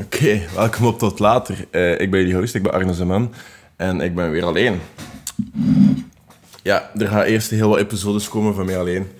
Oké, 0.00 0.42
welkom 0.54 0.86
op 0.86 0.98
Tot 0.98 1.18
Later. 1.18 1.66
Eh, 1.70 2.00
ik 2.00 2.10
ben 2.10 2.20
jullie 2.20 2.34
host, 2.34 2.54
ik 2.54 2.62
ben 2.62 2.72
Arne 2.72 2.94
Zeman 2.94 3.34
en 3.76 4.00
ik 4.00 4.14
ben 4.14 4.30
weer 4.30 4.44
alleen. 4.44 4.80
Ja, 6.62 6.90
er 6.96 7.08
gaan 7.08 7.22
eerst 7.22 7.50
heel 7.50 7.68
wat 7.68 7.78
episodes 7.78 8.28
komen 8.28 8.54
van 8.54 8.66
mij 8.66 8.78
alleen, 8.78 9.10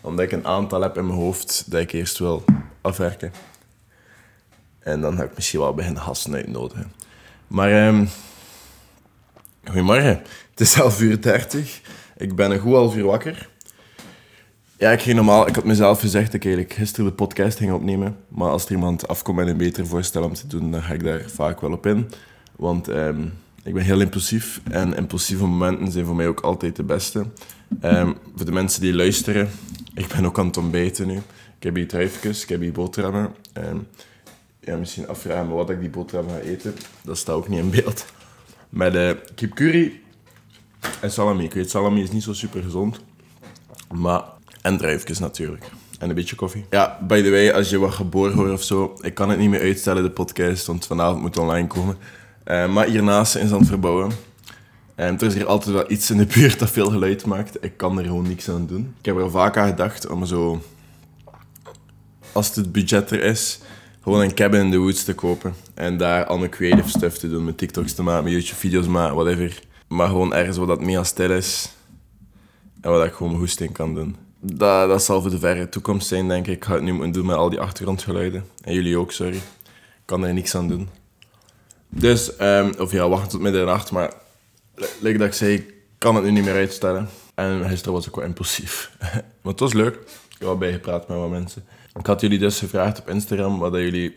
omdat 0.00 0.24
ik 0.24 0.32
een 0.32 0.46
aantal 0.46 0.82
heb 0.82 0.96
in 0.96 1.06
mijn 1.06 1.18
hoofd 1.18 1.64
dat 1.70 1.80
ik 1.80 1.92
eerst 1.92 2.18
wil 2.18 2.44
afwerken. 2.80 3.32
En 4.78 5.00
dan 5.00 5.16
ga 5.16 5.22
ik 5.22 5.34
misschien 5.34 5.60
wel 5.60 5.74
beginnen 5.74 6.02
gasten 6.02 6.34
uitnodigen. 6.34 6.92
Maar, 7.46 7.86
um, 7.86 8.08
goedemorgen. 9.64 10.22
Het 10.50 10.60
is 10.60 10.74
11 10.74 11.00
uur 11.00 11.22
30. 11.22 11.80
Ik 12.16 12.36
ben 12.36 12.50
een 12.50 12.58
goed 12.58 12.74
half 12.74 12.96
uur 12.96 13.04
wakker. 13.04 13.48
Ja, 14.82 14.90
ik 14.90 15.00
ging 15.00 15.16
normaal... 15.16 15.48
Ik 15.48 15.54
had 15.54 15.64
mezelf 15.64 16.00
gezegd 16.00 16.26
dat 16.26 16.34
ik 16.34 16.44
eigenlijk 16.44 16.74
gisteren 16.74 17.06
de 17.06 17.12
podcast 17.12 17.58
ging 17.58 17.72
opnemen. 17.72 18.16
Maar 18.28 18.50
als 18.50 18.64
er 18.64 18.70
iemand 18.70 19.08
afkomt 19.08 19.36
met 19.36 19.48
een 19.48 19.56
beter 19.56 19.86
voorstel 19.86 20.24
om 20.24 20.34
te 20.34 20.46
doen, 20.46 20.70
dan 20.70 20.82
ga 20.82 20.92
ik 20.92 21.04
daar 21.04 21.24
vaak 21.26 21.60
wel 21.60 21.72
op 21.72 21.86
in. 21.86 22.10
Want 22.56 22.88
ehm, 22.88 23.22
ik 23.62 23.74
ben 23.74 23.82
heel 23.82 24.00
impulsief. 24.00 24.60
En 24.70 24.96
impulsieve 24.96 25.46
momenten 25.46 25.92
zijn 25.92 26.04
voor 26.04 26.14
mij 26.14 26.28
ook 26.28 26.40
altijd 26.40 26.76
de 26.76 26.82
beste. 26.82 27.26
Um, 27.82 28.16
voor 28.36 28.46
de 28.46 28.52
mensen 28.52 28.80
die 28.80 28.94
luisteren, 28.94 29.50
ik 29.94 30.06
ben 30.06 30.26
ook 30.26 30.38
aan 30.38 30.46
het 30.46 30.56
ontbijten 30.56 31.06
nu. 31.06 31.16
Ik 31.56 31.62
heb 31.62 31.74
hier 31.74 31.88
truifjes, 31.88 32.42
ik 32.42 32.48
heb 32.48 32.60
hier 32.60 32.72
boterhammen. 32.72 33.34
Um, 33.58 33.86
ja, 34.60 34.76
misschien 34.76 35.08
afvragen 35.08 35.48
wat 35.48 35.70
ik 35.70 35.80
die 35.80 35.90
boterhammen 35.90 36.34
ga 36.34 36.40
eten. 36.40 36.74
Dat 37.02 37.18
staat 37.18 37.34
ook 37.34 37.48
niet 37.48 37.58
in 37.58 37.70
beeld. 37.70 38.06
Met 38.68 38.94
uh, 38.94 39.10
kip 39.34 39.54
curry 39.54 40.00
en 41.00 41.10
salami. 41.12 41.44
Ik 41.44 41.54
weet, 41.54 41.70
salami 41.70 42.02
is 42.02 42.10
niet 42.10 42.22
zo 42.22 42.32
super 42.32 42.62
gezond. 42.62 43.00
Maar 43.92 44.22
en 44.62 44.76
druifjes 44.76 45.18
natuurlijk. 45.18 45.70
En 45.98 46.08
een 46.08 46.14
beetje 46.14 46.36
koffie. 46.36 46.64
Ja, 46.70 46.98
by 47.06 47.22
the 47.22 47.30
way, 47.30 47.50
als 47.50 47.70
je 47.70 47.78
wat 47.78 47.92
geboren 47.92 48.36
hoort 48.36 48.52
of 48.52 48.62
zo, 48.62 48.96
ik 49.00 49.14
kan 49.14 49.28
het 49.28 49.38
niet 49.38 49.50
meer 49.50 49.60
uitstellen, 49.60 50.02
de 50.02 50.10
podcast, 50.10 50.66
want 50.66 50.86
vanavond 50.86 51.20
moet 51.20 51.38
online 51.38 51.66
komen. 51.66 51.96
Uh, 52.44 52.72
maar 52.72 52.86
hiernaast 52.86 53.36
is 53.36 53.52
aan 53.52 53.58
het 53.58 53.68
verbouwen. 53.68 54.10
En 54.94 55.18
er 55.18 55.26
is 55.26 55.34
hier 55.34 55.46
altijd 55.46 55.74
wel 55.74 55.90
iets 55.90 56.10
in 56.10 56.16
de 56.16 56.26
buurt 56.34 56.58
dat 56.58 56.70
veel 56.70 56.90
geluid 56.90 57.26
maakt. 57.26 57.64
Ik 57.64 57.76
kan 57.76 57.98
er 57.98 58.04
gewoon 58.04 58.28
niks 58.28 58.48
aan 58.48 58.66
doen. 58.66 58.94
Ik 58.98 59.04
heb 59.04 59.16
er 59.16 59.30
vaak 59.30 59.56
aan 59.56 59.68
gedacht 59.68 60.08
om 60.08 60.24
zo, 60.26 60.62
als 62.32 62.54
het 62.54 62.72
budget 62.72 63.10
er 63.10 63.22
is, 63.22 63.60
gewoon 64.00 64.20
een 64.20 64.34
cabin 64.34 64.60
in 64.60 64.70
the 64.70 64.78
woods 64.78 65.04
te 65.04 65.14
kopen. 65.14 65.54
En 65.74 65.96
daar 65.96 66.24
al 66.24 66.38
mijn 66.38 66.50
creative 66.50 66.88
stuff 66.88 67.18
te 67.18 67.28
doen, 67.28 67.44
met 67.44 67.58
TikToks 67.58 67.92
te 67.92 68.02
maken, 68.02 68.24
met 68.24 68.32
YouTube-video's 68.32 68.86
maken, 68.86 69.14
whatever. 69.14 69.62
Maar 69.88 70.08
gewoon 70.08 70.34
ergens 70.34 70.56
wat 70.56 70.68
dat 70.68 70.80
mega 70.80 71.04
stil 71.04 71.30
is. 71.30 71.70
En 72.80 72.90
wat 72.90 73.04
ik 73.04 73.12
gewoon 73.12 73.28
mijn 73.28 73.40
hoesting 73.40 73.72
kan 73.72 73.94
doen 73.94 74.16
dat, 74.44 74.88
dat 74.88 75.02
zal 75.02 75.20
voor 75.20 75.30
de 75.30 75.38
verre 75.38 75.68
toekomst 75.68 76.08
zijn, 76.08 76.28
denk 76.28 76.46
ik. 76.46 76.56
Ik 76.56 76.64
ga 76.64 76.72
het 76.72 76.82
nu 76.82 76.92
moeten 76.92 77.12
doen 77.12 77.26
met 77.26 77.36
al 77.36 77.50
die 77.50 77.60
achtergrondgeluiden. 77.60 78.44
En 78.64 78.74
jullie 78.74 78.98
ook, 78.98 79.12
sorry. 79.12 79.36
Ik 79.36 79.42
kan 80.04 80.24
er 80.24 80.34
niks 80.34 80.54
aan 80.54 80.68
doen. 80.68 80.88
Dus, 81.88 82.40
um, 82.40 82.72
of 82.78 82.92
ja, 82.92 83.08
wacht 83.08 83.30
tot 83.30 83.40
midden 83.40 83.60
in 83.60 83.66
de 83.66 83.72
nacht. 83.72 83.90
Maar, 83.90 84.12
like 85.00 85.18
dat 85.18 85.26
ik 85.26 85.32
zei, 85.32 85.54
ik 85.54 85.74
kan 85.98 86.14
het 86.14 86.24
nu 86.24 86.30
niet 86.30 86.44
meer 86.44 86.54
uitstellen. 86.54 87.08
En 87.34 87.68
gisteren 87.68 87.92
was 87.92 88.06
ik 88.06 88.14
wel 88.14 88.24
impulsief. 88.24 88.90
maar 89.42 89.52
het 89.52 89.60
was 89.60 89.72
leuk. 89.72 89.94
Ik 89.94 90.38
heb 90.38 90.40
wel 90.40 90.58
bijgepraat 90.58 91.08
met 91.08 91.18
wat 91.18 91.30
mensen. 91.30 91.64
Ik 91.98 92.06
had 92.06 92.20
jullie 92.20 92.38
dus 92.38 92.58
gevraagd 92.58 93.00
op 93.00 93.08
Instagram 93.08 93.58
wat 93.58 93.72
jullie 93.72 94.12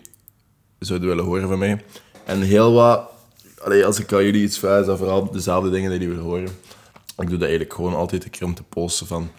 zouden 0.79 1.07
willen 1.07 1.25
horen 1.25 1.47
van 1.47 1.59
mij. 1.59 1.83
En 2.25 2.41
heel 2.41 2.73
wat... 2.73 3.09
Allee, 3.61 3.85
als 3.85 3.99
ik 3.99 4.13
aan 4.13 4.23
jullie 4.23 4.43
iets 4.43 4.59
vraag, 4.59 4.79
is 4.79 4.85
dat 4.85 4.97
vooral 4.97 5.31
dezelfde 5.31 5.69
dingen 5.69 5.89
die 5.89 5.99
jullie 5.99 6.15
willen 6.15 6.31
horen. 6.31 6.57
Ik 7.17 7.29
doe 7.29 7.37
dat 7.37 7.41
eigenlijk 7.41 7.73
gewoon 7.73 7.95
altijd 7.95 8.23
een 8.23 8.29
keer 8.29 8.47
om 8.47 8.53
te 8.53 8.63
posten 8.63 9.07
van 9.07 9.29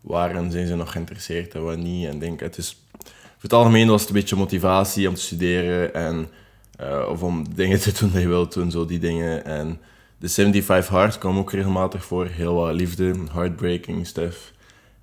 waarin 0.00 0.50
zijn 0.50 0.66
ze 0.66 0.76
nog 0.76 0.92
geïnteresseerd 0.92 1.54
en 1.54 1.64
wat 1.64 1.76
niet. 1.76 2.06
En 2.06 2.18
denk, 2.18 2.40
het 2.40 2.56
is, 2.56 2.84
voor 3.02 3.40
het 3.40 3.52
algemeen 3.52 3.88
was 3.88 4.00
het 4.00 4.10
een 4.10 4.16
beetje 4.16 4.36
motivatie 4.36 5.08
om 5.08 5.14
te 5.14 5.20
studeren 5.20 5.94
en, 5.94 6.28
uh, 6.80 7.08
of 7.10 7.22
om 7.22 7.44
dingen 7.54 7.80
te 7.80 7.92
doen 7.98 8.10
die 8.10 8.20
je 8.20 8.28
wilt 8.28 8.54
doen, 8.54 8.70
zo 8.70 8.84
die 8.84 8.98
dingen. 8.98 9.44
En 9.44 9.80
de 10.18 10.28
75 10.28 10.88
Hard 10.88 11.18
kwam 11.18 11.38
ook 11.38 11.52
regelmatig 11.52 12.04
voor, 12.04 12.26
heel 12.26 12.54
wat 12.54 12.74
liefde, 12.74 13.14
heartbreaking 13.32 14.06
stuff. 14.06 14.52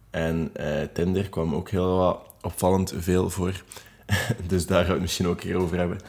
En 0.09 0.51
uh, 0.59 0.65
Tinder 0.93 1.29
kwam 1.29 1.55
ook 1.55 1.69
heel 1.69 1.97
wat 1.97 2.19
opvallend 2.41 2.93
veel 2.97 3.29
voor. 3.29 3.63
dus 4.47 4.65
daar 4.65 4.77
gaan 4.77 4.87
we 4.87 4.93
het 4.93 5.01
misschien 5.01 5.27
ook 5.27 5.33
een 5.33 5.47
keer 5.47 5.55
over 5.55 5.77
hebben. 5.77 5.99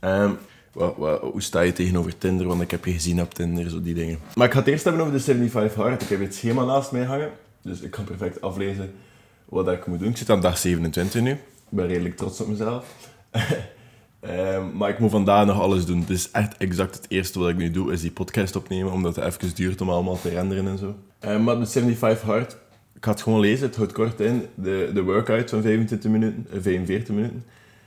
Um, 0.00 0.38
wat, 0.72 0.96
wat, 0.96 1.20
hoe 1.20 1.42
sta 1.42 1.60
je 1.60 1.72
tegenover 1.72 2.18
Tinder? 2.18 2.46
Want 2.46 2.60
ik 2.60 2.70
heb 2.70 2.84
je 2.84 2.92
gezien 2.92 3.20
op 3.20 3.34
Tinder, 3.34 3.70
zo 3.70 3.82
die 3.82 3.94
dingen. 3.94 4.18
Maar 4.34 4.46
ik 4.46 4.52
ga 4.52 4.58
het 4.58 4.68
eerst 4.68 4.84
hebben 4.84 5.02
over 5.02 5.14
de 5.14 5.20
75 5.20 5.82
Hard. 5.82 6.02
Ik 6.02 6.08
heb 6.08 6.20
het 6.20 6.34
schema 6.34 6.64
naast 6.64 6.92
mij 6.92 7.04
hangen. 7.04 7.30
Dus 7.62 7.80
ik 7.80 7.90
kan 7.90 8.04
perfect 8.04 8.40
aflezen 8.40 8.90
wat 9.44 9.68
ik 9.68 9.86
moet 9.86 9.98
doen. 9.98 10.08
Ik 10.08 10.16
zit 10.16 10.30
aan 10.30 10.40
dag 10.40 10.58
27 10.58 11.20
nu. 11.22 11.30
Ik 11.30 11.38
ben 11.68 11.86
redelijk 11.86 12.16
trots 12.16 12.40
op 12.40 12.48
mezelf. 12.48 13.10
um, 14.20 14.72
maar 14.78 14.88
ik 14.88 14.98
moet 14.98 15.10
vandaag 15.10 15.46
nog 15.46 15.60
alles 15.60 15.86
doen. 15.86 16.00
Het 16.00 16.10
is 16.10 16.30
echt 16.30 16.56
exact 16.56 16.94
het 16.94 17.06
eerste 17.08 17.38
wat 17.38 17.48
ik 17.48 17.56
nu 17.56 17.70
doe, 17.70 17.92
is 17.92 18.00
die 18.00 18.10
podcast 18.10 18.56
opnemen, 18.56 18.92
omdat 18.92 19.16
het 19.16 19.24
even 19.24 19.54
duurt 19.54 19.80
om 19.80 19.90
allemaal 19.90 20.20
te 20.20 20.28
renderen 20.28 20.66
en 20.66 20.78
zo. 20.78 20.94
Um, 21.20 21.42
maar 21.42 21.58
de 21.58 21.66
75 21.66 22.28
Hard, 22.28 22.56
ik 22.94 23.04
het 23.04 23.22
gewoon 23.22 23.40
lezen, 23.40 23.66
het 23.66 23.76
houdt 23.76 23.92
kort 23.92 24.20
in. 24.20 24.46
De, 24.54 24.90
de 24.94 25.02
workout 25.02 25.50
van 25.50 25.62
25 25.62 26.10
minuten, 26.10 26.46
45 26.50 27.08
eh, 27.08 27.14
minuten. 27.14 27.44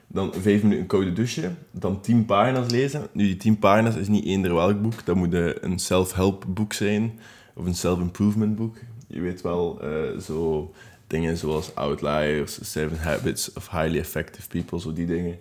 Dan 0.07 0.33
5 0.39 0.63
minuten 0.63 0.85
koude 0.85 1.13
douche. 1.13 1.51
Dan 1.71 2.01
10 2.01 2.25
pagina's 2.25 2.71
lezen. 2.71 3.07
Nu, 3.11 3.23
die 3.23 3.37
10 3.37 3.59
pagina's 3.59 3.95
is 3.95 4.07
niet 4.07 4.25
eender 4.25 4.53
welk 4.53 4.81
boek. 4.81 5.05
Dat 5.05 5.15
moet 5.15 5.33
een 5.33 5.79
self-help 5.79 6.45
boek 6.47 6.73
zijn. 6.73 7.19
Of 7.53 7.65
een 7.65 7.75
self-improvement 7.75 8.55
boek 8.55 8.77
je 9.11 9.21
weet 9.21 9.41
wel, 9.41 9.79
uh, 9.83 10.19
zo 10.19 10.71
dingen 11.07 11.37
zoals 11.37 11.75
Outliers, 11.75 12.71
Seven 12.71 12.97
Habits 12.97 13.53
of 13.53 13.69
Highly 13.69 13.99
Effective 13.99 14.47
People, 14.47 14.79
zo 14.79 14.93
die 14.93 15.05
dingen. 15.05 15.39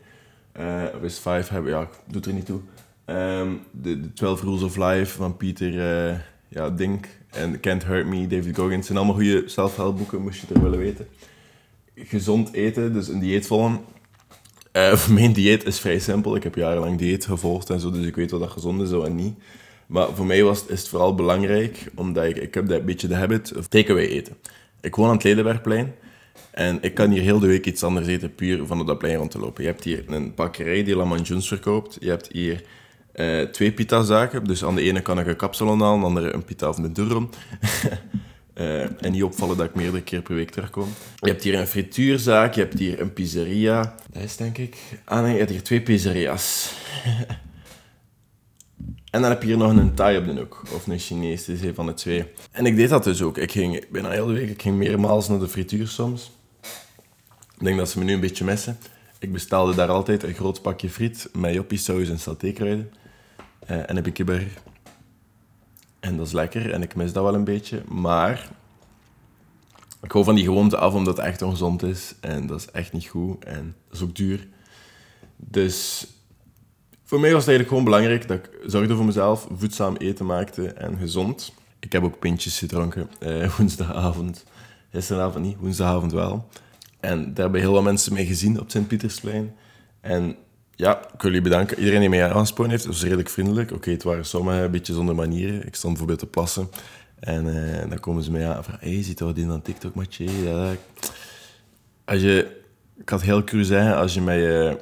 Uh, 0.60 0.84
Risk 1.00 1.20
5 1.20 1.48
hebben, 1.48 1.72
ja, 1.72 1.88
doet 2.06 2.26
er 2.26 2.32
niet 2.32 2.46
toe. 2.46 2.60
Um, 3.06 3.60
de, 3.70 4.00
de 4.00 4.12
12 4.12 4.42
Rules 4.42 4.62
of 4.62 4.76
Life 4.76 5.16
van 5.16 5.36
Peter 5.36 5.72
uh, 6.10 6.18
ja, 6.48 6.70
Dink 6.70 7.08
en 7.30 7.60
Can't 7.60 7.84
Hurt 7.84 8.06
Me, 8.06 8.26
David 8.26 8.56
Goggins. 8.56 8.86
zijn 8.86 8.98
allemaal 8.98 9.16
goede 9.16 9.42
self-help 9.46 9.96
boeken, 9.96 10.22
moest 10.22 10.40
je 10.40 10.46
het 10.46 10.56
er 10.56 10.62
willen 10.62 10.78
weten. 10.78 11.08
Gezond 11.94 12.52
eten, 12.52 12.92
dus 12.92 13.08
een 13.08 13.18
dieet 13.18 13.46
volgen. 13.46 13.80
Uh, 14.72 15.08
mijn 15.18 15.32
dieet 15.32 15.64
is 15.64 15.80
vrij 15.80 15.98
simpel. 15.98 16.36
Ik 16.36 16.42
heb 16.42 16.54
jarenlang 16.54 16.98
dieet 16.98 17.24
gevolgd 17.24 17.70
en 17.70 17.80
zo, 17.80 17.90
dus 17.90 18.06
ik 18.06 18.16
weet 18.16 18.30
wat 18.30 18.40
dat 18.40 18.50
gezond 18.50 18.80
is 18.82 18.90
en 18.90 19.14
niet. 19.14 19.38
Maar 19.90 20.08
voor 20.14 20.26
mij 20.26 20.42
was, 20.42 20.66
is 20.66 20.78
het 20.80 20.88
vooral 20.88 21.14
belangrijk, 21.14 21.86
omdat 21.94 22.24
ik, 22.24 22.36
ik 22.36 22.54
heb 22.54 22.70
een 22.70 22.84
beetje 22.84 23.08
de 23.08 23.14
habit 23.14 23.56
of 23.56 23.66
takeaway 23.66 24.06
eten. 24.06 24.36
Ik 24.80 24.94
woon 24.94 25.08
aan 25.08 25.14
het 25.14 25.24
Ledenbergplein 25.24 25.94
en 26.50 26.78
ik 26.80 26.94
kan 26.94 27.10
hier 27.10 27.22
heel 27.22 27.38
de 27.38 27.46
week 27.46 27.66
iets 27.66 27.82
anders 27.82 28.06
eten, 28.06 28.34
puur 28.34 28.66
van 28.66 28.80
op 28.80 28.86
dat 28.86 28.98
plein 28.98 29.16
rond 29.16 29.30
te 29.30 29.38
lopen. 29.38 29.62
Je 29.62 29.68
hebt 29.68 29.84
hier 29.84 30.04
een 30.06 30.34
bakkerij 30.34 30.84
die 30.84 30.96
La 30.96 31.24
verkoopt. 31.24 31.96
Je 32.00 32.08
hebt 32.08 32.28
hier 32.32 32.64
uh, 33.14 33.42
twee 33.42 33.72
pita-zaken. 33.72 34.44
Dus 34.44 34.64
aan 34.64 34.74
de 34.74 34.82
ene 34.82 35.00
kan 35.00 35.18
ik 35.18 35.26
een 35.26 35.36
kapsalon 35.36 35.80
halen, 35.80 35.94
aan 35.94 36.00
de 36.00 36.06
andere 36.06 36.34
een 36.34 36.44
pita 36.44 36.68
of 36.68 36.78
een 36.78 36.92
durum. 36.92 37.28
uh, 38.54 38.82
en 39.04 39.12
niet 39.12 39.22
opvallen 39.22 39.56
dat 39.56 39.66
ik 39.66 39.74
meerdere 39.74 40.02
keer 40.02 40.22
per 40.22 40.34
week 40.34 40.50
terugkom. 40.50 40.88
Je 41.16 41.28
hebt 41.28 41.42
hier 41.42 41.58
een 41.58 41.66
frituurzaak, 41.66 42.54
je 42.54 42.60
hebt 42.60 42.78
hier 42.78 43.00
een 43.00 43.12
pizzeria. 43.12 43.94
Dat 44.12 44.22
is 44.22 44.36
denk 44.36 44.58
ik... 44.58 44.76
Ah 45.04 45.22
nee, 45.22 45.32
je 45.32 45.38
hebt 45.38 45.50
hier 45.50 45.62
twee 45.62 45.80
pizzeria's. 45.80 46.72
En 49.10 49.20
dan 49.20 49.30
heb 49.30 49.42
je 49.42 49.48
hier 49.48 49.56
nog 49.56 49.76
een 49.76 49.94
Thai 49.94 50.18
op 50.18 50.24
de 50.24 50.40
hoek. 50.40 50.62
Of 50.74 50.86
een 50.86 50.98
Chinees, 50.98 51.44
dat 51.44 51.56
is 51.56 51.62
een 51.62 51.74
van 51.74 51.86
de 51.86 51.94
twee. 51.94 52.24
En 52.50 52.66
ik 52.66 52.76
deed 52.76 52.88
dat 52.88 53.04
dus 53.04 53.22
ook. 53.22 53.38
Ik 53.38 53.52
ging 53.52 53.88
bijna 53.90 54.10
heel 54.10 54.26
de 54.26 54.32
week, 54.32 54.50
ik 54.50 54.62
ging 54.62 54.76
meermaals 54.76 55.28
naar 55.28 55.38
de 55.38 55.48
frituur 55.48 55.88
soms. 55.88 56.30
Ik 57.58 57.66
denk 57.66 57.78
dat 57.78 57.90
ze 57.90 57.98
me 57.98 58.04
nu 58.04 58.12
een 58.12 58.20
beetje 58.20 58.44
missen. 58.44 58.78
Ik 59.18 59.32
bestelde 59.32 59.74
daar 59.74 59.88
altijd 59.88 60.22
een 60.22 60.34
groot 60.34 60.62
pakje 60.62 60.90
friet 60.90 61.28
met 61.32 61.54
joppiesaus 61.54 62.08
en 62.08 62.18
satékruiden. 62.18 62.92
Uh, 63.70 63.90
en 63.90 63.96
een 63.96 64.12
kibber. 64.12 64.46
En 66.00 66.16
dat 66.16 66.26
is 66.26 66.32
lekker 66.32 66.72
en 66.72 66.82
ik 66.82 66.94
mis 66.94 67.12
dat 67.12 67.24
wel 67.24 67.34
een 67.34 67.44
beetje. 67.44 67.82
Maar 67.88 68.48
ik 70.02 70.12
hou 70.12 70.24
van 70.24 70.34
die 70.34 70.44
gewoonte 70.44 70.76
af 70.76 70.94
omdat 70.94 71.16
het 71.16 71.26
echt 71.26 71.42
ongezond 71.42 71.82
is. 71.82 72.14
En 72.20 72.46
dat 72.46 72.60
is 72.60 72.70
echt 72.70 72.92
niet 72.92 73.06
goed. 73.06 73.44
En 73.44 73.76
dat 73.88 73.96
is 73.96 74.02
ook 74.02 74.14
duur. 74.14 74.48
Dus 75.36 76.06
voor 77.10 77.20
mij 77.20 77.32
was 77.32 77.46
het 77.46 77.48
eigenlijk 77.48 77.68
gewoon 77.68 77.84
belangrijk 77.84 78.28
dat 78.28 78.36
ik 78.36 78.70
zorgde 78.70 78.96
voor 78.96 79.04
mezelf, 79.04 79.46
voedzaam 79.56 79.96
eten 79.96 80.26
maakte 80.26 80.66
en 80.66 80.98
gezond. 80.98 81.52
Ik 81.78 81.92
heb 81.92 82.02
ook 82.02 82.18
pintjes 82.18 82.58
gedronken 82.58 83.10
eh, 83.18 83.50
woensdagavond. 83.56 84.44
Gisteravond 84.92 85.44
niet, 85.44 85.56
woensdagavond 85.58 86.12
wel. 86.12 86.48
En 87.00 87.34
daar 87.34 87.42
hebben 87.42 87.60
heel 87.60 87.72
wat 87.72 87.82
mensen 87.82 88.12
mee 88.12 88.26
gezien 88.26 88.60
op 88.60 88.70
Sint-Pietersplein. 88.70 89.54
En 90.00 90.36
ja, 90.74 90.98
ik 90.98 91.22
wil 91.22 91.30
jullie 91.30 91.40
bedanken. 91.40 91.78
Iedereen 91.78 92.00
die 92.00 92.08
mij 92.08 92.32
aangesproken 92.32 92.70
heeft, 92.72 92.86
was 92.86 93.02
redelijk 93.02 93.28
vriendelijk. 93.28 93.72
Oké, 93.72 93.90
het 93.90 94.02
waren 94.02 94.24
sommige 94.24 94.58
een 94.58 94.70
beetje 94.70 94.92
zonder 94.92 95.14
manieren. 95.14 95.66
Ik 95.66 95.74
stond 95.74 95.92
bijvoorbeeld 95.92 96.18
te 96.18 96.26
plassen. 96.26 96.68
En 97.20 97.72
eh, 97.72 97.88
dan 97.88 98.00
komen 98.00 98.22
ze 98.22 98.30
mij 98.30 98.48
aan 98.48 98.64
van... 98.64 98.74
Hé, 98.80 98.94
hey, 98.94 99.02
ziet 99.02 99.20
wat 99.20 99.36
in 99.36 99.50
aan 99.50 99.62
TikTok, 99.62 99.94
matje? 99.94 100.42
Ja, 100.42 100.72
als 102.04 102.20
je... 102.20 102.60
Ik 102.98 103.08
had 103.08 103.22
heel 103.22 103.44
cru 103.44 103.64
zeggen, 103.64 103.96
als 103.96 104.14
je 104.14 104.20
mij... 104.20 104.68
Uh, 104.68 104.74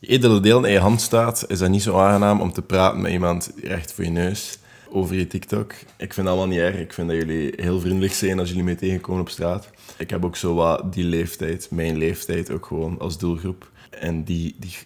je 0.00 0.06
edele 0.06 0.40
deel 0.40 0.64
in 0.64 0.72
je 0.72 0.78
hand 0.78 1.00
staat, 1.00 1.44
is 1.48 1.58
dat 1.58 1.70
niet 1.70 1.82
zo 1.82 1.98
aangenaam 1.98 2.40
om 2.40 2.52
te 2.52 2.62
praten 2.62 3.00
met 3.00 3.12
iemand 3.12 3.52
recht 3.62 3.92
voor 3.92 4.04
je 4.04 4.10
neus 4.10 4.58
over 4.90 5.14
je 5.14 5.26
TikTok. 5.26 5.72
Ik 5.72 6.14
vind 6.14 6.16
het 6.16 6.26
allemaal 6.26 6.46
niet 6.46 6.58
erg. 6.58 6.76
Ik 6.76 6.92
vind 6.92 7.08
dat 7.08 7.16
jullie 7.16 7.52
heel 7.56 7.80
vriendelijk 7.80 8.12
zijn 8.12 8.38
als 8.38 8.48
jullie 8.48 8.64
mij 8.64 8.74
tegenkomen 8.74 9.20
op 9.20 9.28
straat. 9.28 9.70
Ik 9.98 10.10
heb 10.10 10.24
ook 10.24 10.36
zo 10.36 10.54
wat 10.54 10.92
die 10.92 11.04
leeftijd, 11.04 11.68
mijn 11.70 11.96
leeftijd 11.98 12.50
ook 12.50 12.66
gewoon 12.66 12.98
als 12.98 13.18
doelgroep. 13.18 13.70
En 13.90 14.24
die, 14.24 14.56
die 14.58 14.76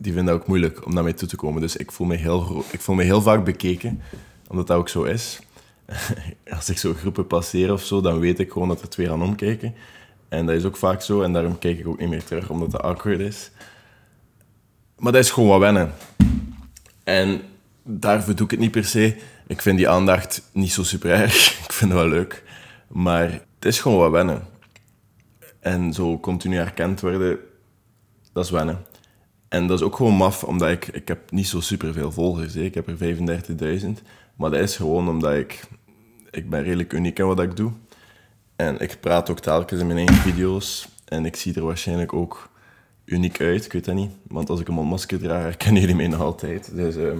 die 0.00 0.12
vinden 0.12 0.32
het 0.32 0.42
ook 0.42 0.48
moeilijk 0.48 0.86
om 0.86 0.94
daarmee 0.94 1.14
toe 1.14 1.28
te 1.28 1.36
komen. 1.36 1.60
Dus 1.60 1.76
ik 1.76 1.92
voel 1.92 2.06
me 2.06 2.14
heel, 2.14 2.64
ik 2.70 2.80
voel 2.80 2.94
me 2.94 3.02
heel 3.02 3.22
vaak 3.22 3.44
bekeken, 3.44 4.02
omdat 4.48 4.66
dat 4.66 4.76
ook 4.76 4.88
zo 4.88 5.02
is. 5.02 5.38
Als 6.56 6.68
ik 6.68 6.78
zo 6.78 6.94
groepen 6.94 7.26
passeer 7.26 7.72
of 7.72 7.84
zo, 7.84 8.00
dan 8.00 8.18
weet 8.18 8.38
ik 8.38 8.52
gewoon 8.52 8.68
dat 8.68 8.80
er 8.80 8.88
twee 8.88 9.06
gaan 9.06 9.22
omkijken. 9.22 9.74
En 10.28 10.46
dat 10.46 10.54
is 10.54 10.64
ook 10.64 10.76
vaak 10.76 11.02
zo, 11.02 11.22
en 11.22 11.32
daarom 11.32 11.58
kijk 11.58 11.78
ik 11.78 11.88
ook 11.88 11.98
niet 11.98 12.08
meer 12.08 12.24
terug, 12.24 12.50
omdat 12.50 12.72
het 12.72 12.82
awkward 12.82 13.20
is. 13.20 13.50
Maar 14.98 15.12
dat 15.12 15.24
is 15.24 15.30
gewoon 15.30 15.48
wat 15.48 15.60
wennen. 15.60 15.92
En 17.04 17.42
daarvoor 17.82 18.34
doe 18.34 18.44
ik 18.44 18.50
het 18.50 18.60
niet 18.60 18.70
per 18.70 18.84
se. 18.84 19.16
Ik 19.46 19.62
vind 19.62 19.76
die 19.76 19.88
aandacht 19.88 20.42
niet 20.52 20.72
zo 20.72 20.82
super 20.82 21.10
erg. 21.10 21.34
Ik 21.68 21.72
vind 21.72 21.92
het 21.92 22.00
wel 22.00 22.08
leuk. 22.08 22.42
Maar 22.88 23.30
het 23.30 23.64
is 23.64 23.80
gewoon 23.80 23.98
wat 23.98 24.10
wennen. 24.10 24.46
En 25.60 25.92
zo 25.92 26.20
continu 26.20 26.56
herkend 26.56 27.00
worden, 27.00 27.38
dat 28.32 28.44
is 28.44 28.50
wennen. 28.50 28.84
En 29.48 29.66
dat 29.66 29.78
is 29.78 29.84
ook 29.84 29.96
gewoon 29.96 30.14
maf, 30.14 30.44
omdat 30.44 30.70
ik... 30.70 30.86
Ik 30.86 31.08
heb 31.08 31.30
niet 31.30 31.48
zo 31.48 31.60
super 31.60 31.92
veel 31.92 32.12
volgers. 32.12 32.54
Hè. 32.54 32.60
Ik 32.60 32.74
heb 32.74 32.88
er 32.88 33.16
35.000. 33.80 33.86
Maar 34.36 34.50
dat 34.50 34.60
is 34.60 34.76
gewoon 34.76 35.08
omdat 35.08 35.34
ik... 35.34 35.60
Ik 36.30 36.50
ben 36.50 36.62
redelijk 36.62 36.92
uniek 36.92 37.18
in 37.18 37.26
wat 37.26 37.40
ik 37.40 37.56
doe. 37.56 37.72
En 38.56 38.78
ik 38.78 38.96
praat 39.00 39.30
ook 39.30 39.40
telkens 39.40 39.80
in 39.80 39.86
mijn 39.86 39.98
eigen 39.98 40.16
video's. 40.16 40.88
En 41.04 41.24
ik 41.24 41.36
zie 41.36 41.54
er 41.54 41.64
waarschijnlijk 41.64 42.12
ook 42.12 42.50
uniek 43.08 43.40
uit. 43.40 43.64
Ik 43.64 43.72
weet 43.72 43.84
dat 43.84 43.94
niet. 43.94 44.10
Want 44.28 44.50
als 44.50 44.60
ik 44.60 44.68
een 44.68 44.74
mondmasker 44.74 45.18
draag, 45.18 45.42
herkennen 45.42 45.80
jullie 45.80 45.96
mij 45.96 46.06
nog 46.06 46.20
altijd. 46.20 46.74
Dus... 46.74 46.96
Uh, 46.96 47.12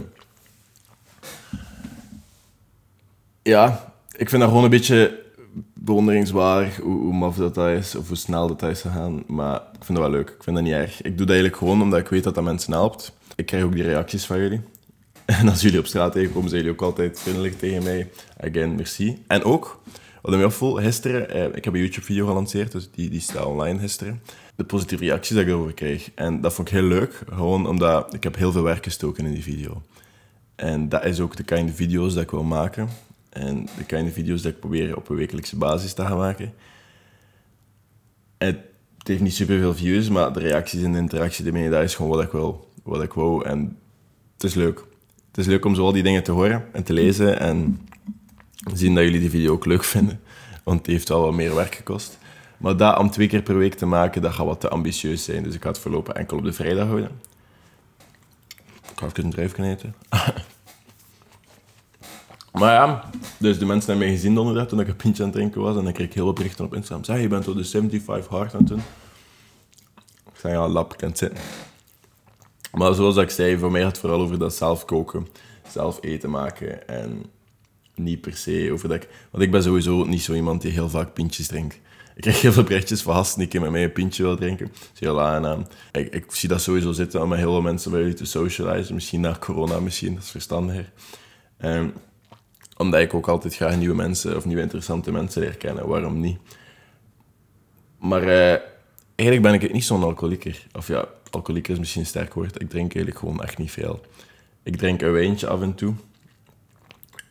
ja, 3.42 3.92
ik 4.16 4.28
vind 4.28 4.40
dat 4.40 4.50
gewoon 4.50 4.64
een 4.64 4.70
beetje 4.70 5.26
bewonderingswaardig 5.74 6.76
hoe, 6.76 7.00
hoe 7.00 7.14
maf 7.14 7.36
dat, 7.36 7.54
dat 7.54 7.68
is, 7.68 7.94
of 7.94 8.08
hoe 8.08 8.16
snel 8.16 8.48
dat, 8.48 8.60
dat 8.60 8.70
is 8.70 8.80
gegaan. 8.80 9.22
Maar 9.26 9.54
ik 9.56 9.84
vind 9.84 9.98
dat 9.98 10.08
wel 10.08 10.16
leuk. 10.16 10.28
Ik 10.28 10.42
vind 10.42 10.56
dat 10.56 10.64
niet 10.64 10.74
erg. 10.74 10.96
Ik 10.96 11.16
doe 11.16 11.26
dat 11.26 11.28
eigenlijk 11.28 11.56
gewoon 11.56 11.82
omdat 11.82 12.00
ik 12.00 12.08
weet 12.08 12.24
dat 12.24 12.34
dat 12.34 12.44
mensen 12.44 12.72
helpt. 12.72 13.12
Ik 13.36 13.46
krijg 13.46 13.64
ook 13.64 13.74
die 13.74 13.82
reacties 13.82 14.26
van 14.26 14.38
jullie. 14.38 14.60
En 15.40 15.48
als 15.48 15.60
jullie 15.60 15.78
op 15.78 15.86
straat 15.86 16.12
tegenkomen, 16.12 16.48
zijn 16.50 16.62
jullie 16.62 16.76
ook 16.76 16.84
altijd 16.86 17.20
vriendelijk 17.20 17.58
tegen 17.58 17.82
mij. 17.82 18.10
Again, 18.40 18.74
merci. 18.74 19.24
En 19.26 19.42
ook, 19.42 19.80
wat 20.22 20.32
ik 20.32 20.38
me 20.38 20.44
opvoel, 20.44 20.74
gisteren, 20.74 21.30
eh, 21.30 21.44
ik 21.44 21.64
heb 21.64 21.74
een 21.74 21.80
YouTube-video 21.80 22.26
gelanceerd, 22.26 22.72
dus 22.72 22.90
die, 22.90 23.10
die 23.10 23.20
staat 23.20 23.44
online 23.44 23.78
gisteren. 23.78 24.22
De 24.58 24.64
positieve 24.64 25.04
reacties 25.04 25.36
die 25.36 25.44
ik 25.44 25.48
erover 25.48 25.72
kreeg. 25.72 26.10
En 26.14 26.40
dat 26.40 26.52
vond 26.52 26.68
ik 26.68 26.74
heel 26.74 26.82
leuk, 26.88 27.22
gewoon 27.28 27.66
omdat 27.66 28.14
ik 28.14 28.22
heb 28.22 28.36
heel 28.36 28.52
veel 28.52 28.62
werk 28.62 28.84
gestoken 28.84 29.26
in 29.26 29.32
die 29.32 29.42
video. 29.42 29.82
En 30.54 30.88
dat 30.88 31.04
is 31.04 31.20
ook 31.20 31.36
de 31.36 31.42
kind 31.42 31.74
video's 31.74 32.14
dat 32.14 32.22
ik 32.22 32.30
wil 32.30 32.42
maken. 32.42 32.88
En 33.28 33.68
de 33.76 33.84
kind 33.84 34.12
video's 34.12 34.42
dat 34.42 34.52
ik 34.52 34.60
probeer 34.60 34.96
op 34.96 35.08
een 35.08 35.16
wekelijkse 35.16 35.56
basis 35.56 35.92
te 35.92 36.02
gaan 36.02 36.16
maken. 36.16 36.54
Het, 38.38 38.58
heeft 39.02 39.20
niet 39.20 39.34
super 39.34 39.58
veel 39.58 39.74
views, 39.74 40.08
maar 40.08 40.32
de 40.32 40.40
reacties 40.40 40.82
en 40.82 40.92
de 40.92 40.98
interactie 40.98 41.46
ermee, 41.46 41.70
dat 41.70 41.82
is 41.82 41.94
gewoon 41.94 42.10
wat 42.10 42.24
ik 42.24 42.32
wil. 42.32 42.70
Wat 42.82 43.02
ik 43.02 43.12
wou. 43.12 43.44
En 43.44 43.78
het 44.34 44.44
is 44.44 44.54
leuk. 44.54 44.84
Het 45.28 45.38
is 45.38 45.46
leuk 45.46 45.64
om 45.64 45.74
zo 45.74 45.84
al 45.84 45.92
die 45.92 46.02
dingen 46.02 46.22
te 46.22 46.32
horen 46.32 46.64
en 46.72 46.82
te 46.82 46.92
lezen 46.92 47.40
en 47.40 47.88
zien 48.74 48.94
dat 48.94 49.04
jullie 49.04 49.20
die 49.20 49.30
video 49.30 49.52
ook 49.52 49.66
leuk 49.66 49.84
vinden. 49.84 50.20
Want 50.64 50.84
die 50.84 50.94
heeft 50.94 51.08
wel 51.08 51.20
wat 51.20 51.34
meer 51.34 51.54
werk 51.54 51.74
gekost. 51.74 52.18
Maar 52.58 52.76
dat 52.76 52.98
om 52.98 53.10
twee 53.10 53.28
keer 53.28 53.42
per 53.42 53.58
week 53.58 53.74
te 53.74 53.86
maken, 53.86 54.22
dat 54.22 54.32
gaat 54.32 54.46
wat 54.46 54.60
te 54.60 54.68
ambitieus 54.68 55.24
zijn. 55.24 55.42
Dus 55.42 55.54
ik 55.54 55.62
ga 55.62 55.68
het 55.68 55.78
voorlopig 55.78 56.14
enkel 56.14 56.36
op 56.36 56.44
de 56.44 56.52
vrijdag 56.52 56.86
houden. 56.86 57.20
Ik 58.90 58.98
ga 59.04 59.06
even 59.06 59.24
een 59.24 59.30
drijfje 59.30 59.62
eten. 59.62 59.94
Maar 62.52 62.72
ja, 62.72 63.10
dus 63.38 63.58
de 63.58 63.64
mensen 63.64 63.90
hebben 63.90 64.06
mij 64.06 64.16
gezien 64.16 64.34
donderdag 64.34 64.66
toen 64.66 64.80
ik 64.80 64.88
een 64.88 64.96
pintje 64.96 65.22
aan 65.22 65.28
het 65.28 65.38
drinken 65.38 65.60
was. 65.60 65.76
En 65.76 65.84
dan 65.84 65.92
kreeg 65.92 66.06
ik 66.06 66.14
heel 66.14 66.24
veel 66.24 66.32
berichten 66.32 66.64
op 66.64 66.74
Instagram. 66.74 67.04
Zeg, 67.04 67.20
je 67.20 67.28
bent 67.28 67.44
door 67.44 67.56
de 67.56 67.64
75 67.64 68.26
hard 68.26 68.54
aan 68.54 68.58
het 68.58 68.68
doen. 68.68 68.82
Ik 70.32 70.40
zei, 70.40 70.52
ja, 70.52 70.68
lap, 70.68 70.96
kan 70.96 71.16
zitten. 71.16 71.38
Maar 72.72 72.94
zoals 72.94 73.16
ik 73.16 73.30
zei, 73.30 73.58
voor 73.58 73.70
mij 73.70 73.80
gaat 73.80 73.90
het 73.90 74.00
vooral 74.00 74.20
over 74.20 74.38
dat 74.38 74.54
zelf 74.54 74.84
koken. 74.84 75.28
Zelf 75.68 75.98
eten 76.00 76.30
maken. 76.30 76.88
En 76.88 77.24
niet 77.94 78.20
per 78.20 78.36
se 78.36 78.68
over 78.72 78.88
dat 78.88 79.02
ik... 79.02 79.08
Want 79.30 79.44
ik 79.44 79.50
ben 79.50 79.62
sowieso 79.62 80.04
niet 80.04 80.22
zo 80.22 80.34
iemand 80.34 80.62
die 80.62 80.72
heel 80.72 80.88
vaak 80.88 81.12
pintjes 81.12 81.46
drinkt. 81.46 81.78
Ik 82.18 82.24
krijg 82.24 82.40
heel 82.40 82.52
veel 82.52 82.62
berichtjes 82.62 83.02
van 83.02 83.14
gasten 83.14 83.48
die 83.48 83.60
met 83.60 83.70
mij 83.70 83.84
een 83.84 83.92
pintje 83.92 84.22
wil 84.22 84.36
drinken. 84.36 84.66
Dat 84.66 84.90
is 84.94 85.00
heel. 85.00 85.66
Ik, 85.92 86.14
ik 86.14 86.24
zie 86.28 86.48
dat 86.48 86.60
sowieso 86.60 86.92
zitten 86.92 87.22
om 87.22 87.28
met 87.28 87.38
heel 87.38 87.52
veel 87.52 87.62
mensen 87.62 87.90
bij 87.90 88.00
jullie 88.00 88.14
te 88.14 88.24
socializen. 88.24 88.94
Misschien 88.94 89.20
na 89.20 89.36
corona, 89.40 89.80
misschien. 89.80 90.14
Dat 90.14 90.22
is 90.22 90.30
verstandiger. 90.30 90.92
Um, 91.60 91.92
omdat 92.76 93.00
ik 93.00 93.14
ook 93.14 93.28
altijd 93.28 93.54
graag 93.54 93.76
nieuwe 93.76 93.94
mensen 93.94 94.36
of 94.36 94.44
nieuwe 94.44 94.62
interessante 94.62 95.12
mensen 95.12 95.40
leer 95.40 95.56
kennen. 95.56 95.88
Waarom 95.88 96.20
niet? 96.20 96.38
Maar 97.98 98.22
uh, 98.22 98.56
eigenlijk 99.14 99.42
ben 99.42 99.54
ik 99.54 99.72
niet 99.72 99.84
zo'n 99.84 100.02
alcoholieker. 100.02 100.66
Of 100.72 100.88
ja, 100.88 101.08
alcoholieker 101.30 101.72
is 101.72 101.78
misschien 101.78 102.00
een 102.00 102.06
sterk 102.06 102.34
woord. 102.34 102.60
Ik 102.60 102.70
drink 102.70 102.94
eigenlijk 102.94 103.18
gewoon 103.18 103.42
echt 103.42 103.58
niet 103.58 103.70
veel. 103.70 104.00
Ik 104.62 104.76
drink 104.76 105.02
een 105.02 105.12
wijntje 105.12 105.48
af 105.48 105.60
en 105.60 105.74
toe. 105.74 105.94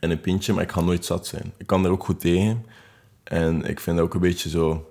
En 0.00 0.10
een 0.10 0.20
pintje, 0.20 0.52
maar 0.52 0.62
ik 0.62 0.72
ga 0.72 0.80
nooit 0.80 1.04
zat 1.04 1.26
zijn. 1.26 1.52
Ik 1.56 1.66
kan 1.66 1.84
er 1.84 1.90
ook 1.90 2.04
goed 2.04 2.20
tegen. 2.20 2.64
En 3.28 3.64
ik 3.64 3.80
vind 3.80 3.96
dat 3.96 4.06
ook 4.06 4.14
een 4.14 4.20
beetje 4.20 4.48
zo 4.48 4.90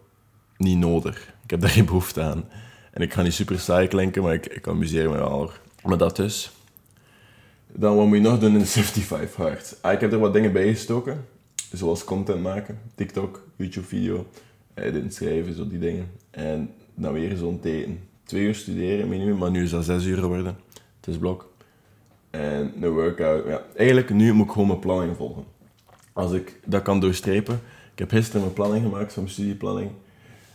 niet 0.57 0.78
nodig. 0.78 1.34
Ik 1.44 1.50
heb 1.50 1.62
daar 1.62 1.69
geen 1.69 1.86
behoefte 1.86 2.22
aan. 2.22 2.50
En 2.92 3.01
ik 3.01 3.13
ga 3.13 3.22
niet 3.22 3.34
super 3.34 3.60
saai 3.60 3.88
klinken, 3.88 4.24
maar 4.24 4.34
ik, 4.34 4.45
ik 4.45 4.68
amuseer 4.68 5.10
me 5.10 5.16
wel. 5.16 5.51
Maar 5.84 5.98
dat 5.98 6.16
dus. 6.16 6.51
Dan 7.68 7.95
wat 7.95 8.06
moet 8.06 8.18
je 8.18 8.24
nog 8.24 8.39
doen 8.39 8.54
in 8.54 8.60
de 8.60 8.66
75 8.66 9.36
hard? 9.36 9.78
Ah, 9.81 9.94
ik 9.94 10.00
heb 10.00 10.12
er 10.12 10.19
wat 10.19 10.34
dingen 10.34 10.54
bij 10.54 10.68
gestoken. 10.68 11.25
Zoals 11.72 12.04
content 12.04 12.42
maken, 12.42 12.80
TikTok, 12.95 13.44
YouTube-video, 13.56 14.28
editen, 14.74 15.12
schrijven, 15.12 15.56
zo 15.56 15.68
die 15.68 15.80
dingen. 15.80 16.12
En 16.31 16.74
dan 16.95 17.13
weer 17.13 17.38
zo'n 17.38 17.60
teken. 17.60 18.00
Twee 18.24 18.44
uur 18.44 18.56
studeren 18.56 19.07
minimum, 19.07 19.38
maar 19.38 19.51
nu 19.51 19.63
is 19.63 19.69
dat 19.69 19.86
zes 19.86 20.06
uur 20.06 20.18
geworden. 20.18 20.57
Het 21.00 21.07
is 21.07 21.18
blok. 21.18 21.51
En 22.30 22.74
een 22.81 22.89
workout. 22.89 23.48
Ja, 23.48 23.62
eigenlijk 23.75 24.10
nu 24.10 24.34
moet 24.34 24.45
ik 24.45 24.51
gewoon 24.51 24.68
mijn 24.68 24.80
planning 24.80 25.16
volgen. 25.16 25.44
Als 26.13 26.31
ik 26.31 26.60
dat 26.66 26.81
kan 26.81 27.00
doorstrepen. 27.00 27.62
Ik 27.97 28.03
heb 28.03 28.11
gisteren 28.11 28.41
mijn 28.41 28.53
planning 28.53 28.83
gemaakt, 28.83 29.13
zo'n 29.13 29.27
studieplanning. 29.27 29.91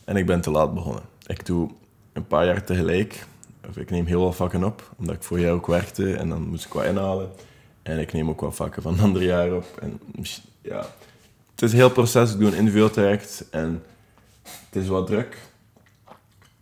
En 0.05 0.17
ik 0.17 0.27
ben 0.27 0.41
te 0.41 0.51
laat 0.51 0.75
begonnen. 0.75 1.03
Ik 1.27 1.47
doe 1.47 1.71
een 2.13 2.27
paar 2.27 2.47
jaar 2.47 2.65
tegelijk 2.65 3.27
of 3.69 3.77
ik 3.77 3.91
neem 3.91 4.07
heel 4.07 4.21
veel 4.21 4.33
vakken 4.33 4.65
op, 4.65 4.91
omdat 4.99 5.15
ik 5.15 5.23
voor 5.23 5.41
jaar 5.41 5.53
ook 5.53 5.67
werkte 5.67 6.15
en 6.15 6.29
dan 6.29 6.49
moest 6.49 6.65
ik 6.65 6.73
wat 6.73 6.85
inhalen. 6.85 7.31
En 7.83 7.99
ik 7.99 8.13
neem 8.13 8.29
ook 8.29 8.41
wat 8.41 8.55
vakken 8.55 8.83
van 8.83 8.93
een 8.99 9.01
ander 9.01 9.23
jaar 9.23 9.53
op. 9.53 9.65
En 9.81 10.01
ja, 10.61 10.87
het 11.51 11.63
is 11.63 11.73
een 11.73 11.79
heel 11.79 11.91
proces. 11.91 12.33
Ik 12.33 12.39
doe 12.39 12.49
een 12.49 12.57
individueel 12.57 12.91
traject 12.91 13.45
en 13.51 13.83
het 14.43 14.83
is 14.83 14.89
wat 14.89 15.07
druk. 15.07 15.39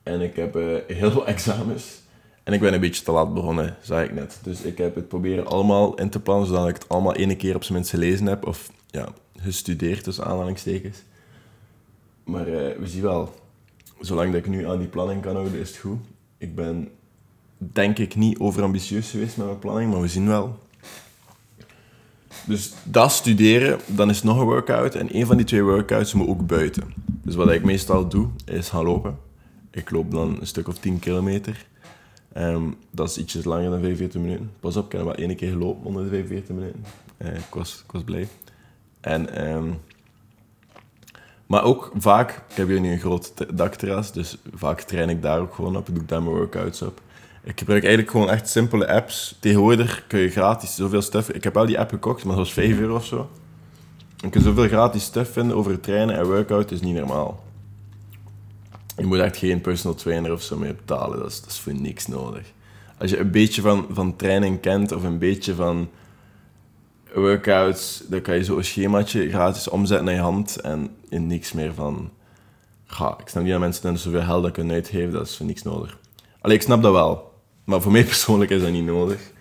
En 0.02 0.20
ik 0.20 0.36
heb 0.36 0.56
uh, 0.56 0.76
heel 0.86 1.10
veel 1.10 1.26
examens. 1.26 2.00
En 2.42 2.52
ik 2.52 2.60
ben 2.60 2.74
een 2.74 2.80
beetje 2.80 3.04
te 3.04 3.12
laat 3.12 3.34
begonnen, 3.34 3.76
zei 3.82 4.04
ik 4.04 4.12
net. 4.12 4.38
Dus 4.42 4.60
ik 4.60 4.78
heb 4.78 4.94
het 4.94 5.08
proberen 5.08 5.46
allemaal 5.46 5.94
in 5.94 6.10
te 6.10 6.20
plannen, 6.20 6.46
zodat 6.46 6.68
ik 6.68 6.74
het 6.74 6.88
allemaal 6.88 7.14
één 7.14 7.36
keer 7.36 7.54
op 7.54 7.62
zijn 7.62 7.74
minst 7.74 7.90
gelezen 7.90 8.26
heb. 8.26 8.46
Of 8.46 8.70
ja, 8.86 9.08
gestudeerd, 9.42 10.04
tussen 10.04 10.24
aanhalingstekens. 10.24 11.02
Maar 12.24 12.48
uh, 12.48 12.54
we 12.54 12.86
zien 12.86 13.02
wel. 13.02 13.34
Zolang 14.00 14.32
dat 14.32 14.40
ik 14.40 14.48
nu 14.48 14.66
aan 14.66 14.78
die 14.78 14.88
planning 14.88 15.22
kan 15.22 15.34
houden, 15.34 15.60
is 15.60 15.68
het 15.68 15.78
goed. 15.78 15.98
Ik 16.38 16.54
ben 16.54 16.88
denk 17.56 17.98
ik 17.98 18.16
niet 18.16 18.38
overambitieus 18.38 19.10
geweest 19.10 19.36
met 19.36 19.46
mijn 19.46 19.58
planning, 19.58 19.90
maar 19.90 20.00
we 20.00 20.08
zien 20.08 20.26
wel. 20.26 20.58
Dus 22.46 22.72
dat 22.84 23.12
studeren, 23.12 23.78
dan 23.86 24.10
is 24.10 24.22
nog 24.22 24.38
een 24.38 24.44
workout. 24.44 24.94
En 24.94 25.16
een 25.16 25.26
van 25.26 25.36
die 25.36 25.46
twee 25.46 25.62
workouts 25.62 26.12
moet 26.12 26.28
ook 26.28 26.46
buiten. 26.46 26.94
Dus 27.22 27.34
wat 27.34 27.50
ik 27.50 27.64
meestal 27.64 28.08
doe, 28.08 28.28
is 28.44 28.68
gaan 28.68 28.84
lopen. 28.84 29.18
Ik 29.70 29.90
loop 29.90 30.10
dan 30.10 30.36
een 30.40 30.46
stuk 30.46 30.68
of 30.68 30.78
10 30.78 30.98
kilometer. 30.98 31.66
Um, 32.36 32.76
dat 32.90 33.08
is 33.08 33.18
ietsjes 33.18 33.44
langer 33.44 33.70
dan 33.70 33.80
45 33.80 34.20
minuten. 34.20 34.50
Pas 34.60 34.76
op, 34.76 34.84
ik 34.84 34.92
heb 34.92 35.02
wel 35.02 35.14
één 35.14 35.36
keer 35.36 35.50
gelopen 35.50 35.84
onder 35.84 36.02
de 36.02 36.08
45 36.08 36.54
minuten. 36.54 36.84
Uh, 37.18 37.34
ik, 37.34 37.54
was, 37.54 37.82
ik 37.86 37.92
was 37.92 38.02
blij. 38.02 38.28
En 39.00 39.48
um, 39.48 39.80
maar 41.50 41.64
ook 41.64 41.92
vaak, 41.96 42.30
ik 42.30 42.56
heb 42.56 42.68
hier 42.68 42.80
nu 42.80 42.92
een 42.92 42.98
groot 42.98 43.32
dakterras, 43.56 44.12
dus 44.12 44.36
vaak 44.54 44.80
train 44.80 45.08
ik 45.08 45.22
daar 45.22 45.40
ook 45.40 45.54
gewoon 45.54 45.76
op. 45.76 45.88
Ik 45.88 45.94
doe 45.94 46.04
daar 46.04 46.22
mijn 46.22 46.36
workouts 46.36 46.82
op. 46.82 47.00
Ik 47.42 47.58
gebruik 47.58 47.82
eigenlijk 47.82 48.12
gewoon 48.12 48.30
echt 48.30 48.48
simpele 48.48 48.88
apps. 48.88 49.36
Tegenwoordig 49.40 50.04
kun 50.06 50.20
je 50.20 50.30
gratis 50.30 50.74
zoveel 50.74 51.02
stuff... 51.02 51.30
Ik 51.30 51.44
heb 51.44 51.54
wel 51.54 51.66
die 51.66 51.78
app 51.78 51.90
gekocht, 51.90 52.24
maar 52.24 52.36
dat 52.36 52.44
was 52.44 52.52
5 52.52 52.78
euro 52.78 52.94
of 52.94 53.04
zo. 53.04 53.30
Je 54.16 54.28
kunt 54.28 54.44
zoveel 54.44 54.68
gratis 54.68 55.02
stuff 55.02 55.32
vinden 55.32 55.56
over 55.56 55.80
trainen 55.80 56.16
en 56.16 56.26
workout, 56.26 56.70
is 56.70 56.80
niet 56.80 56.96
normaal. 56.96 57.44
Je 58.96 59.06
moet 59.06 59.18
echt 59.18 59.36
geen 59.36 59.60
personal 59.60 59.96
trainer 59.96 60.32
of 60.32 60.42
zo 60.42 60.56
mee 60.56 60.74
betalen, 60.74 61.18
dat 61.18 61.30
is, 61.30 61.40
dat 61.40 61.50
is 61.50 61.58
voor 61.58 61.74
niks 61.74 62.06
nodig. 62.06 62.52
Als 62.98 63.10
je 63.10 63.18
een 63.18 63.30
beetje 63.30 63.62
van, 63.62 63.86
van 63.90 64.16
training 64.16 64.60
kent 64.60 64.92
of 64.92 65.02
een 65.02 65.18
beetje 65.18 65.54
van 65.54 65.88
workouts, 67.14 68.02
dan 68.08 68.20
kan 68.20 68.34
je 68.34 68.44
zo 68.44 68.56
een 68.56 68.64
schemaatje 68.64 69.28
gratis 69.28 69.68
omzetten 69.68 70.06
naar 70.06 70.14
je 70.14 70.20
hand 70.20 70.60
en 70.60 70.96
in 71.08 71.26
niks 71.26 71.52
meer 71.52 71.74
van... 71.74 72.10
Ga, 72.86 73.18
ik 73.18 73.28
snap 73.28 73.42
niet 73.42 73.52
dat 73.52 73.60
mensen 73.60 73.82
dan 73.82 73.98
zoveel 73.98 74.22
geld 74.22 74.50
kunnen 74.50 74.74
uitgeven, 74.74 75.12
dat 75.12 75.26
is 75.26 75.36
voor 75.36 75.46
niks 75.46 75.62
nodig. 75.62 75.98
Allee, 76.40 76.56
ik 76.56 76.62
snap 76.62 76.82
dat 76.82 76.92
wel. 76.92 77.32
Maar 77.64 77.80
voor 77.80 77.92
mij 77.92 78.04
persoonlijk 78.14 78.50
is 78.50 78.62
dat 78.62 78.70
niet 78.70 78.84
nodig. 78.84 79.32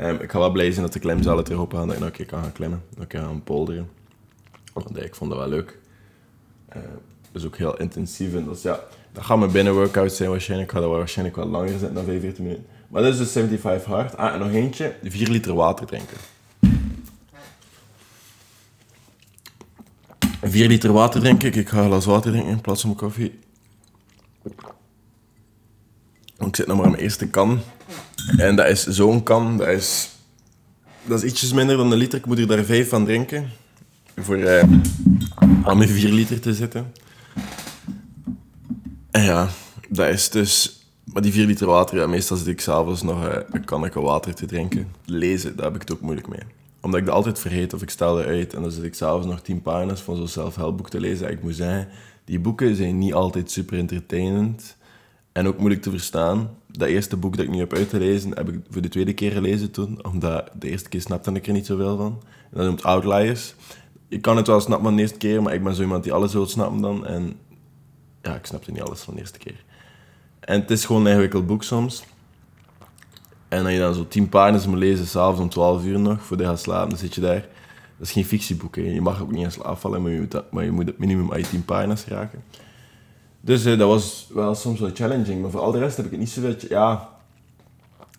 Um, 0.00 0.20
ik 0.20 0.30
ga 0.30 0.38
wel 0.38 0.52
blij 0.52 0.70
zijn 0.70 0.84
dat 0.84 0.92
de 0.92 0.98
klimzalen 0.98 1.44
terug 1.44 1.60
open 1.60 1.78
gaan, 1.78 1.86
dat 1.86 1.96
ik 1.96 2.02
een 2.02 2.10
keer 2.10 2.26
kan 2.26 2.42
gaan 2.42 2.52
klimmen. 2.52 2.82
Dat 2.94 3.02
ik 3.02 3.08
kan 3.08 3.20
gaan 3.20 3.42
polderen. 3.42 3.88
Want 4.72 5.02
ik 5.02 5.14
vond 5.14 5.30
dat 5.30 5.38
wel 5.38 5.48
leuk. 5.48 5.78
Uh, 6.76 6.82
is 7.32 7.46
ook 7.46 7.56
heel 7.56 7.76
intensief. 7.76 8.34
En 8.34 8.44
dat, 8.44 8.62
ja, 8.62 8.80
dat 9.12 9.24
gaat 9.24 9.38
mijn 9.38 9.52
binnenworkout 9.52 10.12
zijn 10.12 10.30
waarschijnlijk. 10.30 10.70
Ik 10.70 10.76
ga 10.76 10.82
dat 10.82 10.90
waarschijnlijk 10.90 11.36
wel 11.36 11.46
langer 11.46 11.68
zitten 11.68 11.94
dan 11.94 12.04
45 12.04 12.44
minuten. 12.44 12.66
Maar 12.88 13.02
dat 13.02 13.12
is 13.12 13.18
dus 13.18 13.32
75 13.32 13.92
hard. 13.92 14.16
Ah, 14.16 14.32
en 14.34 14.38
nog 14.38 14.50
eentje. 14.50 14.94
4 15.02 15.28
liter 15.28 15.54
water 15.54 15.86
drinken. 15.86 16.16
4 20.42 20.68
liter 20.68 20.92
water 20.92 21.20
drinken. 21.20 21.54
Ik 21.54 21.68
ga 21.68 21.78
een 21.78 21.86
glas 21.86 22.04
water 22.04 22.30
drinken 22.30 22.52
in 22.52 22.60
plaats 22.60 22.80
van 22.80 22.94
koffie. 22.94 23.38
Ik 26.38 26.56
zit 26.56 26.66
nog 26.66 26.76
maar 26.76 26.84
aan 26.84 26.90
mijn 26.90 27.02
eerste 27.02 27.28
kan. 27.28 27.60
En 28.36 28.56
dat 28.56 28.66
is 28.66 28.86
zo'n 28.86 29.22
kan. 29.22 29.56
Dat 29.56 29.68
is, 29.68 30.08
dat 31.04 31.22
is 31.22 31.30
ietsjes 31.30 31.52
minder 31.52 31.76
dan 31.76 31.92
een 31.92 31.98
liter. 31.98 32.18
Ik 32.18 32.26
moet 32.26 32.38
er 32.38 32.46
daar 32.46 32.64
5 32.64 32.88
van 32.88 33.04
drinken. 33.04 33.48
Voor 34.16 34.36
eh, 34.36 34.68
aan 35.64 35.78
mijn 35.78 35.88
4 35.88 36.12
liter 36.12 36.40
te 36.40 36.54
zitten. 36.54 36.92
En 39.10 39.22
ja, 39.22 39.48
dat 39.88 40.08
is 40.08 40.30
dus... 40.30 40.82
Maar 41.04 41.22
die 41.22 41.32
4 41.32 41.46
liter 41.46 41.66
water, 41.66 41.98
ja, 41.98 42.06
meestal 42.06 42.36
zit 42.36 42.46
ik 42.46 42.60
s'avonds 42.60 43.02
nog 43.02 43.24
uh, 43.24 43.36
een 43.50 43.64
kannetje 43.64 44.00
water 44.00 44.34
te 44.34 44.46
drinken. 44.46 44.88
Lezen, 45.04 45.56
daar 45.56 45.64
heb 45.64 45.74
ik 45.74 45.80
het 45.80 45.92
ook 45.92 46.00
moeilijk 46.00 46.28
mee. 46.28 46.42
Omdat 46.80 47.00
ik 47.00 47.06
dat 47.06 47.14
altijd 47.14 47.38
vergeet 47.38 47.74
of 47.74 47.82
ik 47.82 47.90
stel 47.90 48.20
eruit. 48.20 48.54
En 48.54 48.62
dan 48.62 48.70
zit 48.70 48.84
ik 48.84 48.94
s'avonds 48.94 49.26
nog 49.26 49.40
10 49.40 49.62
pagina's 49.62 50.00
van 50.00 50.16
zo'n 50.16 50.28
zelfhelpboek 50.28 50.90
te 50.90 51.00
lezen. 51.00 51.26
En 51.26 51.32
ik 51.32 51.42
moet 51.42 51.54
zeggen, 51.56 51.88
die 52.24 52.40
boeken 52.40 52.76
zijn 52.76 52.98
niet 52.98 53.14
altijd 53.14 53.50
super 53.50 53.78
entertainend. 53.78 54.76
En 55.32 55.46
ook 55.46 55.58
moeilijk 55.58 55.82
te 55.82 55.90
verstaan. 55.90 56.50
Dat 56.66 56.88
eerste 56.88 57.16
boek 57.16 57.36
dat 57.36 57.44
ik 57.44 57.50
nu 57.50 57.58
heb 57.58 57.72
uitgelezen, 57.72 58.36
heb 58.36 58.48
ik 58.48 58.60
voor 58.70 58.82
de 58.82 58.88
tweede 58.88 59.14
keer 59.14 59.32
gelezen 59.32 59.70
toen. 59.70 60.04
Omdat 60.04 60.50
de 60.58 60.68
eerste 60.68 60.88
keer 60.88 61.00
snapte 61.00 61.32
ik 61.32 61.46
er 61.46 61.52
niet 61.52 61.66
zoveel 61.66 61.96
van. 61.96 62.22
En 62.50 62.56
dat 62.56 62.66
noemt 62.66 62.82
Outliers. 62.82 63.54
Ik 64.08 64.22
kan 64.22 64.36
het 64.36 64.46
wel 64.46 64.60
snappen 64.60 64.86
van 64.86 64.96
de 64.96 65.02
eerste 65.02 65.18
keer, 65.18 65.42
maar 65.42 65.54
ik 65.54 65.62
ben 65.62 65.74
zo 65.74 65.82
iemand 65.82 66.04
die 66.04 66.12
alles 66.12 66.32
wil 66.32 66.46
snappen 66.46 66.80
dan. 66.80 67.06
En 67.06 67.36
ja, 68.22 68.34
ik 68.34 68.46
snapte 68.46 68.70
niet 68.70 68.82
alles 68.82 69.00
van 69.00 69.14
de 69.14 69.20
eerste 69.20 69.38
keer. 69.38 69.64
En 70.40 70.60
het 70.60 70.70
is 70.70 70.84
gewoon 70.84 71.04
een 71.04 71.10
ingewikkeld 71.10 71.46
boek 71.46 71.62
soms. 71.62 72.04
En 73.48 73.64
als 73.64 73.72
je 73.72 73.78
dan 73.78 73.94
zo 73.94 74.08
tien 74.08 74.28
pagina's 74.28 74.66
moet 74.66 74.78
lezen, 74.78 75.06
s'avonds 75.06 75.40
om 75.40 75.48
12 75.48 75.84
uur 75.84 75.98
nog, 75.98 76.22
voor 76.22 76.38
je 76.38 76.44
gaat 76.44 76.60
slapen, 76.60 76.88
dan 76.88 76.98
zit 76.98 77.14
je 77.14 77.20
daar. 77.20 77.46
Dat 77.98 78.06
is 78.06 78.12
geen 78.12 78.24
fictieboek, 78.24 78.74
je 78.74 79.00
mag 79.00 79.22
ook 79.22 79.32
niet 79.32 79.44
in 79.44 79.52
slaap 79.52 79.78
vallen, 79.78 80.02
maar 80.02 80.10
je 80.10 80.20
moet, 80.20 80.42
maar 80.50 80.64
je 80.64 80.70
moet 80.70 80.86
het 80.86 80.98
minimum 80.98 81.32
uit 81.32 81.50
10 81.50 81.64
pagina's 81.64 82.04
raken. 82.04 82.42
Dus 83.40 83.64
eh, 83.64 83.78
dat 83.78 83.88
was 83.88 84.28
wel 84.32 84.54
soms 84.54 84.80
wel 84.80 84.90
challenging, 84.94 85.42
maar 85.42 85.50
voor 85.50 85.60
al 85.60 85.72
de 85.72 85.78
rest 85.78 85.96
heb 85.96 86.04
ik 86.04 86.10
het 86.10 86.20
niet 86.20 86.30
zo 86.30 86.54
Ja, 86.68 87.08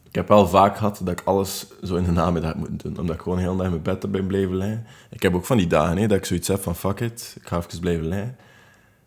ik 0.10 0.16
heb 0.16 0.28
wel 0.28 0.48
vaak 0.48 0.78
gehad 0.78 1.02
dat 1.04 1.20
ik 1.20 1.26
alles 1.26 1.68
zo 1.84 1.96
in 1.96 2.04
de 2.04 2.12
namiddag 2.12 2.56
moet 2.56 2.84
doen, 2.84 3.00
omdat 3.00 3.16
ik 3.16 3.22
gewoon 3.22 3.38
heel 3.38 3.56
dag 3.56 3.66
in 3.66 3.72
mijn 3.72 3.82
bed 3.82 4.12
ben 4.12 4.28
blijven 4.28 4.56
liggen. 4.56 4.86
Ik 5.10 5.22
heb 5.22 5.36
ook 5.36 5.46
van 5.46 5.58
die 5.58 5.68
dagen 5.68 5.98
hè, 5.98 6.08
dat 6.08 6.18
ik 6.18 6.26
zoiets 6.26 6.48
heb 6.48 6.62
van 6.62 6.76
fuck 6.76 7.00
it, 7.00 7.36
ik 7.42 7.48
ga 7.48 7.58
even 7.58 7.80
blijven 7.80 8.08
liggen. 8.08 8.38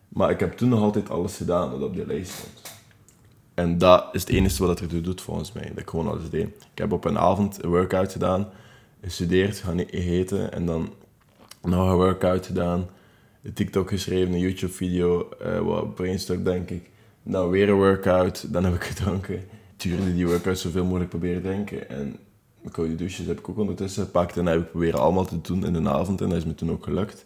Maar 0.07 0.29
ik 0.29 0.39
heb 0.39 0.57
toen 0.57 0.69
nog 0.69 0.81
altijd 0.81 1.09
alles 1.09 1.37
gedaan 1.37 1.71
wat 1.71 1.81
op 1.81 1.95
die 1.95 2.05
lijst 2.05 2.31
stond. 2.31 2.72
En 3.53 3.77
dat 3.77 4.09
is 4.11 4.21
het 4.21 4.29
enige 4.29 4.65
wat 4.65 4.79
het 4.79 4.91
er 4.91 5.03
doet 5.03 5.21
volgens 5.21 5.51
mij, 5.51 5.67
dat 5.67 5.77
ik 5.77 5.89
gewoon 5.89 6.07
alles 6.07 6.29
deed. 6.29 6.47
Ik 6.47 6.77
heb 6.77 6.91
op 6.91 7.05
een 7.05 7.17
avond 7.17 7.63
een 7.63 7.69
workout 7.69 8.11
gedaan, 8.11 8.49
gestudeerd, 9.01 9.57
gaan 9.57 9.79
e- 9.79 9.85
eten 9.89 10.51
en 10.51 10.65
dan 10.65 10.93
nog 11.61 11.89
een 11.89 11.95
workout 11.95 12.45
gedaan, 12.45 12.89
een 13.43 13.53
TikTok 13.53 13.89
geschreven, 13.89 14.33
een 14.33 14.39
YouTube-video, 14.39 15.29
uh, 15.45 15.59
wat 15.59 15.95
brainstorm 15.95 16.43
denk 16.43 16.69
ik. 16.69 16.89
Dan 17.23 17.49
weer 17.49 17.69
een 17.69 17.75
workout, 17.75 18.53
dan 18.53 18.63
heb 18.63 18.73
ik 18.73 18.83
gedronken. 18.93 19.43
Tuurde 19.75 20.13
die 20.13 20.27
workout 20.27 20.59
zoveel 20.59 20.85
mogelijk 20.85 21.09
proberen 21.09 21.41
te 21.41 21.47
drinken. 21.47 21.89
En 21.89 22.17
mijn 22.61 22.73
koude 22.73 22.95
douches 22.95 23.25
heb 23.25 23.39
ik 23.39 23.49
ook 23.49 23.57
ondertussen 23.57 24.03
gepakt 24.03 24.37
en 24.37 24.45
heb 24.45 24.59
ik 24.59 24.69
proberen 24.69 24.99
allemaal 24.99 25.25
te 25.25 25.41
doen 25.41 25.65
in 25.65 25.73
de 25.73 25.89
avond 25.89 26.21
en 26.21 26.29
dat 26.29 26.37
is 26.37 26.45
me 26.45 26.55
toen 26.55 26.71
ook 26.71 26.83
gelukt. 26.83 27.25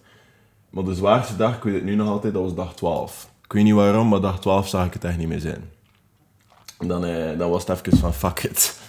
Maar 0.69 0.83
de 0.83 0.95
zwaarste 0.95 1.35
dag, 1.35 1.55
ik 1.55 1.63
weet 1.63 1.73
het 1.73 1.83
nu 1.83 1.95
nog 1.95 2.07
altijd, 2.07 2.33
dat 2.33 2.43
was 2.43 2.55
dag 2.55 2.75
12. 2.75 3.31
Ik 3.43 3.53
weet 3.53 3.63
niet 3.63 3.73
waarom, 3.73 4.07
maar 4.07 4.21
dag 4.21 4.39
12 4.39 4.67
zag 4.67 4.85
ik 4.85 4.93
het 4.93 5.03
echt 5.03 5.17
niet 5.17 5.27
meer 5.27 5.39
zijn. 5.39 5.76
Dan, 6.77 7.05
eh, 7.05 7.37
dan 7.37 7.49
was 7.49 7.67
het 7.67 7.87
even 7.87 7.97
van, 7.97 8.13
fuck 8.13 8.43
it. 8.43 8.79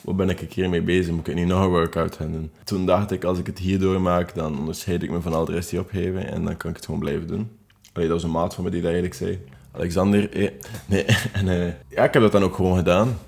Wat 0.00 0.16
ben 0.16 0.28
ik 0.28 0.40
een 0.40 0.48
keer 0.48 0.68
mee 0.68 0.82
bezig? 0.82 1.14
Moet 1.14 1.28
ik 1.28 1.34
nu 1.34 1.44
nog 1.44 1.62
een 1.62 1.68
workout 1.68 2.16
gaan 2.16 2.32
doen? 2.32 2.50
Toen 2.64 2.86
dacht 2.86 3.10
ik, 3.10 3.24
als 3.24 3.38
ik 3.38 3.46
het 3.46 3.58
hier 3.58 3.78
doormaak, 3.78 4.34
dan 4.34 4.58
onderscheid 4.58 5.02
ik 5.02 5.10
me 5.10 5.20
van 5.20 5.32
al 5.32 5.44
de 5.44 5.52
rest 5.52 5.70
die 5.70 5.80
opgeven. 5.80 6.30
En 6.30 6.44
dan 6.44 6.56
kan 6.56 6.70
ik 6.70 6.76
het 6.76 6.84
gewoon 6.84 7.00
blijven 7.00 7.26
doen. 7.26 7.50
Allee, 7.92 8.08
dat 8.08 8.16
was 8.16 8.22
een 8.22 8.36
maat 8.36 8.54
van 8.54 8.64
me 8.64 8.70
die 8.70 8.80
dat 8.80 8.90
eigenlijk 8.90 9.20
zei. 9.20 9.44
Alexander, 9.72 10.32
eh, 10.32 10.50
nee. 10.86 11.04
En 11.32 11.46
uh, 11.46 11.66
ja, 11.88 12.04
ik 12.04 12.12
heb 12.12 12.22
dat 12.22 12.32
dan 12.32 12.42
ook 12.42 12.54
gewoon 12.54 12.76
gedaan. 12.76 13.18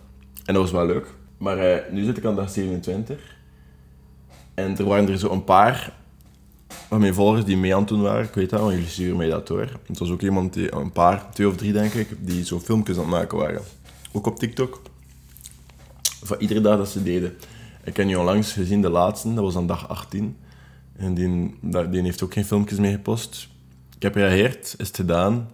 En 0.45 0.55
dat 0.55 0.63
was 0.63 0.71
wel 0.71 0.87
leuk. 0.87 1.07
Maar 1.39 1.59
uh, 1.59 1.77
nu 1.91 2.05
zit 2.05 2.17
ik 2.17 2.25
aan 2.25 2.37
dag 2.37 2.51
27. 2.51 3.37
En 4.55 4.79
er 4.79 4.85
waren 4.85 5.09
er 5.09 5.19
zo 5.19 5.31
een 5.31 5.45
paar 5.45 5.93
van 6.89 7.01
mijn 7.01 7.15
volgers 7.15 7.45
die 7.45 7.57
mee 7.57 7.75
aan 7.75 7.81
het 7.81 7.89
doen 7.89 8.03
waren. 8.03 8.25
Ik 8.25 8.35
weet 8.35 8.51
dat, 8.51 8.61
want 8.61 8.73
jullie 8.73 8.89
sturen 8.89 9.17
mij 9.17 9.29
dat 9.29 9.47
door. 9.47 9.69
Het 9.87 9.99
was 9.99 10.11
ook 10.11 10.23
iemand, 10.23 10.53
die, 10.53 10.75
een 10.75 10.93
paar, 10.93 11.33
twee 11.33 11.49
of 11.49 11.57
drie 11.57 11.73
denk 11.73 11.93
ik, 11.93 12.09
die 12.19 12.45
zo 12.45 12.61
filmpjes 12.61 12.97
aan 12.97 13.03
het 13.03 13.13
maken 13.13 13.39
waren. 13.39 13.63
Ook 14.13 14.27
op 14.27 14.39
TikTok. 14.39 14.81
Van 16.23 16.37
iedere 16.39 16.61
dag 16.61 16.77
dat 16.77 16.89
ze 16.89 17.03
deden. 17.03 17.37
Ik 17.85 17.97
heb 17.97 18.07
nu 18.07 18.15
onlangs 18.15 18.53
gezien, 18.53 18.83
de 18.83 18.91
laatste, 18.91 19.35
dat 19.35 19.45
was 19.45 19.57
aan 19.57 19.67
dag 19.67 19.89
18. 19.89 20.37
En 20.97 21.15
die, 21.15 21.55
die 21.91 22.03
heeft 22.03 22.23
ook 22.23 22.33
geen 22.33 22.45
filmpjes 22.45 22.79
meer 22.79 22.93
gepost. 22.93 23.49
Ik 23.97 24.03
heb 24.03 24.13
gereageerd, 24.13 24.75
is 24.79 24.87
het 24.87 24.97
gedaan. 24.97 25.51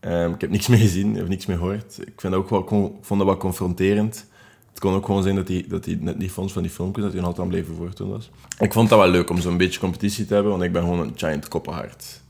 Um, 0.00 0.32
ik 0.34 0.40
heb 0.40 0.50
niks 0.50 0.66
meer 0.66 0.78
gezien, 0.78 1.14
heb 1.14 1.28
niks 1.28 1.46
meer 1.46 1.56
gehoord. 1.56 1.98
Ik 2.00 2.20
vind 2.20 2.32
dat 2.32 2.34
ook 2.34 2.50
wel, 2.50 2.98
vond 3.00 3.20
dat 3.20 3.28
wat 3.28 3.38
confronterend. 3.38 4.26
Het 4.68 4.78
kon 4.78 4.94
ook 4.94 5.06
gewoon 5.06 5.22
zijn 5.22 5.34
dat 5.34 5.48
hij, 5.48 5.64
dat 5.68 5.84
hij 5.84 5.98
net 6.00 6.18
niet 6.18 6.30
vond 6.30 6.52
van 6.52 6.62
die 6.62 6.70
filmpjes, 6.70 7.04
dat 7.04 7.12
hij 7.12 7.22
altijd 7.22 7.42
aan 7.42 7.48
bleven 7.48 7.74
voortdoen 7.74 8.10
was. 8.10 8.30
Ik 8.58 8.72
vond 8.72 8.88
dat 8.88 8.98
wel 8.98 9.08
leuk 9.08 9.30
om 9.30 9.40
zo'n 9.40 9.56
beetje 9.56 9.80
competitie 9.80 10.26
te 10.26 10.34
hebben, 10.34 10.52
want 10.52 10.62
ik 10.62 10.72
ben 10.72 10.82
gewoon 10.82 11.00
een 11.00 11.12
giant 11.16 11.48
koppenhard. 11.48 12.20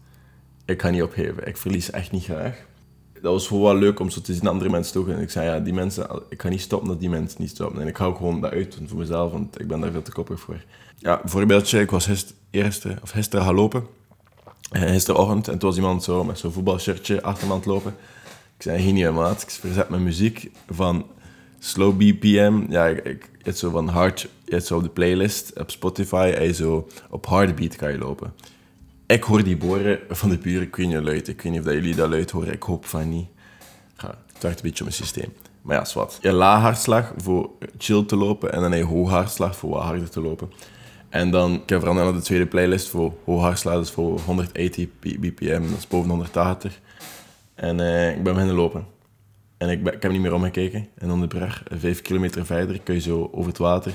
Ik 0.65 0.83
ga 0.83 0.91
niet 0.91 1.03
opgeven, 1.03 1.47
ik 1.47 1.57
verlies 1.57 1.91
echt 1.91 2.13
niet 2.13 2.25
graag. 2.25 2.67
Dat 3.23 3.33
was 3.33 3.47
gewoon 3.47 3.63
wel 3.63 3.77
leuk 3.77 4.01
om 4.01 4.11
zo 4.11 4.21
te 4.21 4.35
zien 4.35 4.47
andere 4.47 4.71
mensen 4.71 4.93
toch. 4.93 5.09
En 5.09 5.21
ik 5.21 5.31
zei, 5.31 5.47
ja, 5.47 5.59
die 5.59 5.73
mensen, 5.73 6.23
ik 6.29 6.43
ga 6.43 6.49
niet 6.49 6.61
stoppen 6.61 6.89
dat 6.89 7.01
die 7.01 7.09
mensen 7.09 7.41
niet 7.41 7.51
stoppen. 7.51 7.81
En 7.81 7.87
ik 7.87 7.97
hou 7.97 8.17
gewoon 8.17 8.41
dat 8.41 8.51
uit 8.51 8.79
voor 8.87 8.99
mezelf, 8.99 9.33
want 9.33 9.61
ik 9.61 9.67
ben 9.69 9.81
daar 9.81 9.91
veel 9.91 10.03
te 10.03 10.13
koppig 10.13 10.41
voor. 10.41 10.65
Ja, 10.99 11.21
voorbeeldje, 11.25 11.81
ik 11.81 11.91
was 11.91 12.07
gister, 12.07 12.35
eerste, 12.51 12.97
of 13.03 13.11
gisteren 13.11 13.45
gaan 13.45 13.55
lopen. 13.55 13.87
Eh, 14.71 14.83
gisterochtend, 14.83 15.49
en 15.49 15.59
toen 15.59 15.69
was 15.69 15.79
iemand 15.79 16.03
zo 16.03 16.25
met 16.25 16.39
zo'n 16.39 16.53
voetbalshirtje 16.53 17.23
achter 17.23 17.47
me 17.47 17.53
aan 17.53 17.59
het 17.59 17.69
lopen. 17.69 17.95
Ik 18.57 18.63
zei, 18.63 18.93
niet 18.93 19.13
maat, 19.13 19.43
ik 19.43 19.51
verzet 19.51 19.89
mijn 19.89 20.03
muziek 20.03 20.51
van 20.71 21.07
slow 21.59 21.97
BPM. 21.97 22.63
Ja, 22.69 22.87
ik, 22.87 23.05
ik, 23.05 23.31
het 23.43 23.59
zo 23.59 23.71
van 23.71 23.89
hard, 23.89 24.29
het 24.45 24.67
zo 24.67 24.77
op 24.77 24.83
de 24.83 24.89
playlist 24.89 25.59
op 25.61 25.71
Spotify 25.71 26.33
en 26.37 26.55
zo 26.55 26.89
op 27.11 27.27
harde 27.27 27.55
beat 27.55 27.77
kan 27.77 27.93
je 27.93 27.99
lopen. 27.99 28.33
Ik 29.09 29.23
hoor 29.23 29.43
die 29.43 29.57
boren 29.57 29.99
van 30.09 30.29
de 30.29 30.39
buren, 30.39 30.63
ik 30.63 30.77
weet 30.77 31.03
luid. 31.03 31.29
Ik 31.29 31.43
weet 31.43 31.53
niet 31.53 31.67
of 31.67 31.73
jullie 31.73 31.95
dat 31.95 32.09
luid 32.09 32.31
horen, 32.31 32.53
ik 32.53 32.63
hoop 32.63 32.85
van 32.85 33.09
niet. 33.09 33.27
Ja, 33.97 34.19
het 34.33 34.43
werkt 34.43 34.57
een 34.57 34.63
beetje 34.63 34.85
op 34.85 34.91
mijn 34.91 35.03
systeem. 35.03 35.33
Maar 35.63 35.77
ja, 35.77 35.85
zwart. 35.85 36.19
Je 36.21 36.33
laag 36.33 36.61
hartslag 36.61 37.13
voor 37.17 37.51
chill 37.79 38.05
te 38.05 38.17
lopen 38.17 38.53
en 38.53 38.61
dan 38.61 38.73
heb 38.73 38.81
je 38.81 38.87
hoog 38.87 39.11
hartslag 39.11 39.57
voor 39.57 39.71
wat 39.71 39.83
harder 39.83 40.11
te 40.11 40.21
lopen. 40.21 40.53
En 41.09 41.31
dan 41.31 41.55
ik 41.55 41.69
heb 41.69 41.79
veranderd 41.79 42.07
naar 42.07 42.17
de 42.17 42.23
tweede 42.23 42.47
playlist 42.47 42.89
voor 42.89 43.13
hoog 43.25 43.41
hartslag, 43.41 43.81
is 43.81 43.91
voor 43.91 44.21
180 44.21 44.87
bpm, 44.99 45.63
dat 45.69 45.79
is 45.79 45.87
boven 45.87 46.11
180. 46.11 46.81
En 47.55 47.79
uh, 47.79 48.11
ik 48.11 48.23
ben 48.23 48.33
beginnen 48.33 48.57
lopen. 48.57 48.87
En 49.57 49.69
ik, 49.69 49.87
ik 49.87 50.03
heb 50.03 50.13
niet 50.13 50.21
meer 50.21 50.35
omgekeken. 50.35 50.89
En 50.95 51.09
dan 51.09 51.21
de 51.21 51.27
brug, 51.27 51.63
vijf 51.71 52.03
kilometer 52.03 52.47
verder, 52.47 52.81
kun 52.81 52.95
je 52.95 53.01
zo 53.01 53.29
over 53.33 53.49
het 53.49 53.59
water. 53.59 53.93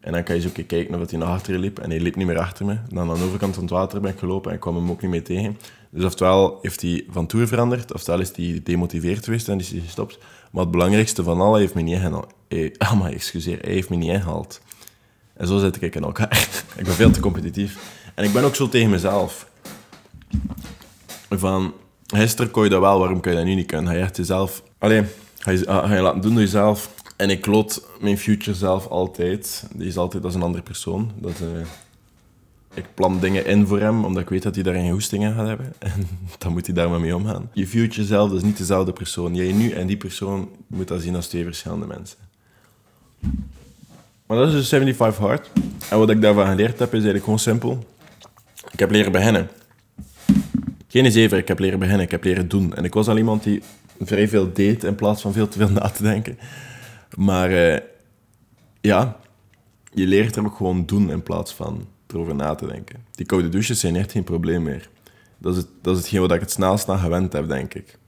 En 0.00 0.12
dan 0.12 0.22
kan 0.22 0.34
je 0.34 0.40
zo 0.40 0.48
kijken 0.66 1.00
of 1.00 1.10
hij 1.10 1.18
naar 1.18 1.28
achteren 1.28 1.60
liep. 1.60 1.78
En 1.78 1.90
hij 1.90 2.00
liep 2.00 2.16
niet 2.16 2.26
meer 2.26 2.38
achter 2.38 2.66
me. 2.66 2.76
Dan 2.88 3.10
aan 3.10 3.18
de 3.18 3.24
overkant 3.24 3.54
van 3.54 3.62
het 3.62 3.72
water 3.72 4.00
ben 4.00 4.12
ik 4.12 4.18
gelopen 4.18 4.50
en 4.50 4.56
ik 4.56 4.62
kwam 4.62 4.76
hem 4.76 4.90
ook 4.90 5.02
niet 5.02 5.10
meer 5.10 5.24
tegen. 5.24 5.58
Dus 5.90 6.04
oftewel 6.04 6.58
heeft 6.62 6.82
hij 6.82 7.04
van 7.10 7.26
toer 7.26 7.48
veranderd, 7.48 7.92
oftewel 7.92 8.20
is 8.20 8.36
hij 8.36 8.60
demotiveerd 8.64 9.24
geweest 9.24 9.48
en 9.48 9.58
is 9.58 9.70
hij 9.70 9.80
gestopt. 9.80 10.18
Maar 10.50 10.62
het 10.62 10.70
belangrijkste 10.70 11.22
van 11.22 11.40
alle 11.40 11.58
heeft 11.58 11.74
me 11.74 11.82
niet 11.82 11.94
ingehaald. 11.94 12.32
Ah, 12.78 13.00
maar 13.00 13.12
excuseer, 13.12 13.58
hij 13.60 13.72
heeft 13.72 13.90
me 13.90 13.96
niet 13.96 14.10
ingehaald. 14.10 14.60
En 15.34 15.46
zo 15.46 15.58
zit 15.58 15.82
ik 15.82 15.94
in 15.94 16.02
elkaar. 16.02 16.48
ik 16.76 16.84
ben 16.84 16.94
veel 16.94 17.10
te 17.10 17.20
competitief. 17.20 17.78
En 18.14 18.24
ik 18.24 18.32
ben 18.32 18.44
ook 18.44 18.54
zo 18.54 18.68
tegen 18.68 18.90
mezelf. 18.90 19.48
Van, 21.30 21.72
gisteren 22.06 22.50
kon 22.50 22.64
je 22.64 22.70
dat 22.70 22.80
wel, 22.80 22.98
waarom 22.98 23.20
kan 23.20 23.32
je 23.32 23.38
dat 23.38 23.46
nu 23.46 23.54
niet 23.54 23.66
kunnen? 23.66 23.86
Ga 23.86 23.98
je 23.98 24.02
echt 24.02 24.16
jezelf 24.16 24.62
Allee, 24.80 25.04
ga 25.38 25.50
je, 25.50 25.58
ga 25.66 25.94
je 25.94 26.00
laten 26.00 26.20
doen 26.20 26.32
door 26.32 26.42
jezelf. 26.42 26.90
En 27.20 27.30
ik 27.30 27.40
kloot 27.40 27.86
mijn 27.98 28.18
future 28.18 28.56
zelf 28.56 28.86
altijd. 28.86 29.66
Die 29.74 29.86
is 29.86 29.96
altijd 29.96 30.24
als 30.24 30.34
een 30.34 30.42
andere 30.42 30.62
persoon. 30.62 31.10
Dat, 31.18 31.40
uh, 31.42 31.60
ik 32.74 32.84
plan 32.94 33.20
dingen 33.20 33.46
in 33.46 33.66
voor 33.66 33.80
hem, 33.80 34.04
omdat 34.04 34.22
ik 34.22 34.28
weet 34.28 34.42
dat 34.42 34.54
hij 34.54 34.64
daar 34.64 34.74
geen 34.74 34.90
hoesting 34.90 35.24
aan 35.24 35.34
gaat 35.34 35.46
hebben. 35.46 35.72
En 35.78 36.08
dan 36.38 36.52
moet 36.52 36.66
hij 36.66 36.74
daar 36.74 36.90
maar 36.90 37.00
mee 37.00 37.16
omgaan. 37.16 37.50
Je 37.52 37.66
future 37.66 38.06
zelf, 38.06 38.32
is 38.32 38.42
niet 38.42 38.56
dezelfde 38.56 38.92
persoon. 38.92 39.34
Jij 39.34 39.52
nu 39.52 39.70
en 39.70 39.86
die 39.86 39.96
persoon 39.96 40.48
moet 40.66 40.88
dat 40.88 41.02
zien 41.02 41.14
als 41.16 41.26
twee 41.26 41.44
verschillende 41.44 41.86
mensen. 41.86 42.18
Maar 44.26 44.38
dat 44.38 44.48
is 44.48 44.54
dus 44.54 44.68
75 44.68 45.24
Hard. 45.24 45.50
En 45.90 45.98
wat 45.98 46.10
ik 46.10 46.20
daarvan 46.20 46.46
geleerd 46.46 46.78
heb, 46.78 46.88
is 46.88 46.92
eigenlijk 46.92 47.24
gewoon 47.24 47.38
simpel. 47.38 47.84
Ik 48.70 48.78
heb 48.78 48.90
leren 48.90 49.12
beginnen. 49.12 49.48
Geen 50.88 51.12
zever, 51.12 51.38
ik 51.38 51.48
heb 51.48 51.58
leren 51.58 51.78
beginnen, 51.78 52.04
ik 52.04 52.10
heb 52.10 52.24
leren 52.24 52.48
doen. 52.48 52.74
En 52.74 52.84
ik 52.84 52.94
was 52.94 53.08
al 53.08 53.18
iemand 53.18 53.42
die 53.42 53.62
vrij 54.00 54.28
veel 54.28 54.52
deed 54.52 54.84
in 54.84 54.94
plaats 54.94 55.22
van 55.22 55.32
veel 55.32 55.48
te 55.48 55.58
veel 55.58 55.70
na 55.70 55.88
te 55.88 56.02
denken. 56.02 56.38
Maar 57.16 57.50
uh, 57.50 57.78
ja, 58.80 59.20
je 59.92 60.06
leert 60.06 60.36
er 60.36 60.44
ook 60.44 60.56
gewoon 60.56 60.86
doen 60.86 61.10
in 61.10 61.22
plaats 61.22 61.54
van 61.54 61.86
erover 62.06 62.34
na 62.34 62.54
te 62.54 62.66
denken. 62.66 63.04
Die 63.10 63.26
koude 63.26 63.48
douches 63.48 63.80
zijn 63.80 63.96
echt 63.96 64.12
geen 64.12 64.24
probleem 64.24 64.62
meer. 64.62 64.88
Dat 65.38 65.52
is, 65.52 65.58
het, 65.58 65.68
dat 65.82 65.96
is 65.96 66.00
hetgeen 66.00 66.20
wat 66.20 66.32
ik 66.32 66.40
het 66.40 66.50
snelst 66.50 66.88
aan 66.88 66.98
gewend 66.98 67.32
heb, 67.32 67.48
denk 67.48 67.74
ik. 67.74 67.98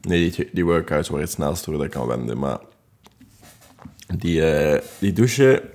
Nee, 0.00 0.30
die, 0.30 0.48
die 0.52 0.64
workouts 0.64 1.08
waren 1.08 1.24
het 1.24 1.34
snelst 1.34 1.66
waar 1.66 1.84
ik 1.84 1.90
kan 1.90 2.06
wenden, 2.06 2.38
maar 2.38 2.58
Die, 4.16 4.42
eh, 4.44 4.82
die 4.98 5.12
douche, 5.12 5.70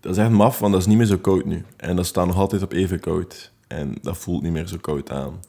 dat 0.00 0.12
is 0.12 0.18
echt 0.18 0.30
maf, 0.30 0.58
want 0.58 0.72
dat 0.72 0.80
is 0.80 0.86
niet 0.86 0.96
meer 0.96 1.06
zo 1.06 1.18
koud 1.18 1.44
nu. 1.44 1.64
En 1.76 1.96
dat 1.96 2.06
staat 2.06 2.26
nog 2.26 2.36
altijd 2.36 2.62
op 2.62 2.72
even 2.72 3.00
koud. 3.00 3.52
En 3.66 3.94
dat 4.02 4.18
voelt 4.18 4.42
niet 4.42 4.52
meer 4.52 4.66
zo 4.66 4.76
koud 4.80 5.10
aan. 5.10 5.40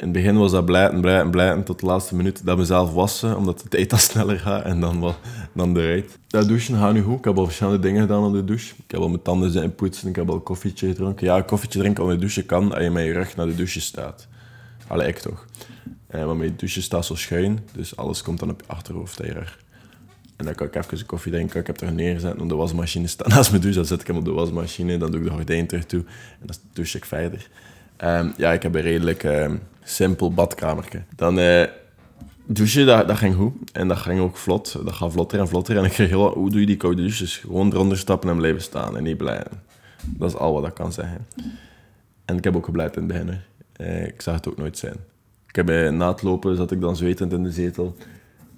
In 0.00 0.06
het 0.06 0.14
begin 0.14 0.36
was 0.36 0.50
dat 0.50 0.64
blijten, 0.64 1.00
blijten, 1.00 1.30
blijten 1.30 1.64
tot 1.64 1.80
de 1.80 1.86
laatste 1.86 2.14
minuut 2.14 2.44
dat 2.44 2.56
mezelf 2.56 2.92
wassen, 2.92 3.36
omdat 3.36 3.60
de 3.60 3.68
tijd 3.68 3.92
al 3.92 3.98
sneller 3.98 4.38
gaat 4.38 4.64
en 4.64 4.80
dan, 4.80 5.00
wel, 5.00 5.14
dan 5.54 5.76
eruit. 5.76 6.18
Dat 6.26 6.48
douchen 6.48 6.76
gaat 6.76 6.92
nu 6.92 7.02
goed. 7.02 7.18
Ik 7.18 7.24
heb 7.24 7.38
al 7.38 7.44
verschillende 7.44 7.78
dingen 7.78 8.00
gedaan 8.00 8.24
op 8.24 8.32
de 8.32 8.44
douche. 8.44 8.74
Ik 8.84 8.90
heb 8.90 9.00
al 9.00 9.08
mijn 9.08 9.22
tanden 9.22 9.50
zijn 9.50 9.74
poetsen, 9.74 10.08
ik 10.08 10.16
heb 10.16 10.30
al 10.30 10.40
koffietje 10.40 10.88
gedronken. 10.88 11.26
Ja, 11.26 11.36
een 11.36 11.44
koffietje 11.44 11.78
drinken 11.78 12.02
onder 12.02 12.18
de 12.18 12.24
douche 12.24 12.44
kan 12.44 12.72
als 12.72 12.82
je 12.82 12.90
met 12.90 13.04
je 13.04 13.12
rug 13.12 13.36
naar 13.36 13.46
de 13.46 13.54
douche 13.54 13.80
staat. 13.80 14.28
Allee, 14.86 15.08
ik 15.08 15.18
toch. 15.18 15.46
Eh, 16.06 16.26
maar 16.26 16.36
mijn 16.36 16.54
douche 16.56 16.82
staat 16.82 17.06
zo 17.06 17.14
schuin, 17.14 17.58
dus 17.72 17.96
alles 17.96 18.22
komt 18.22 18.38
dan 18.38 18.50
op 18.50 18.60
je 18.60 18.72
achterhoofd. 18.72 19.20
En 19.20 19.46
dan 20.36 20.54
kan 20.54 20.66
ik 20.66 20.74
even 20.74 20.98
een 20.98 21.06
koffie 21.06 21.32
drinken, 21.32 21.60
ik 21.60 21.66
heb 21.66 21.80
er 21.80 21.92
neergezet, 21.92 22.40
op 22.40 22.48
de 22.48 22.54
wasmachine 22.54 23.06
staat 23.06 23.28
naast 23.28 23.50
mijn 23.50 23.62
douche, 23.62 23.78
dan 23.78 23.88
zet 23.88 24.00
ik 24.00 24.06
hem 24.06 24.16
op 24.16 24.24
de 24.24 24.32
wasmachine, 24.32 24.98
dan 24.98 25.10
doe 25.10 25.20
ik 25.20 25.26
de 25.26 25.32
gordijn 25.32 25.66
terug 25.66 25.84
toe 25.84 26.04
en 26.40 26.46
dan 26.46 26.56
douche 26.72 26.96
ik 26.96 27.04
verder. 27.04 27.48
Ehm, 27.96 28.30
ja, 28.36 28.52
ik 28.52 28.62
heb 28.62 28.74
een 28.74 28.80
redelijk 28.80 29.24
ehm, 29.24 29.56
simpel 29.82 30.32
badkamertje. 30.32 31.02
Dan 31.16 31.38
uh, 31.38 31.64
douchen, 32.46 32.86
dat, 32.86 33.08
dat 33.08 33.16
ging 33.16 33.34
goed. 33.34 33.52
En 33.72 33.88
dat 33.88 33.98
ging 33.98 34.20
ook 34.20 34.36
vlot. 34.36 34.72
Dat 34.84 34.92
gaat 34.92 35.12
vlotter 35.12 35.38
en 35.38 35.48
vlotter. 35.48 35.76
En 35.76 35.84
ik 35.84 35.90
kreeg 35.90 36.08
heel 36.08 36.32
hoe 36.32 36.50
doe 36.50 36.60
je 36.60 36.66
die 36.66 36.76
koude 36.76 37.02
douches? 37.02 37.36
Gewoon 37.36 37.72
eronder 37.72 37.98
stappen 37.98 38.30
en 38.30 38.36
blijven 38.36 38.62
staan 38.62 38.96
en 38.96 39.02
niet 39.02 39.16
blijven. 39.16 39.62
Dat 40.06 40.30
is 40.30 40.36
al 40.36 40.52
wat 40.52 40.66
ik 40.66 40.74
kan 40.74 40.92
zeggen. 40.92 41.26
En 42.24 42.36
ik 42.36 42.44
heb 42.44 42.56
ook 42.56 42.64
gebleid 42.64 42.96
in 42.96 43.02
het 43.02 43.12
begin. 43.12 43.40
Uh, 43.80 44.06
ik 44.06 44.20
zag 44.22 44.34
het 44.34 44.48
ook 44.48 44.56
nooit 44.56 44.78
zijn. 44.78 44.96
Ik 45.48 45.56
heb 45.56 45.66
bij 45.66 45.90
na 45.90 46.08
het 46.08 46.22
lopen 46.22 46.56
zat 46.56 46.70
ik 46.70 46.80
dan 46.80 46.96
zwetend 46.96 47.32
in 47.32 47.42
de 47.42 47.50
zetel 47.50 47.96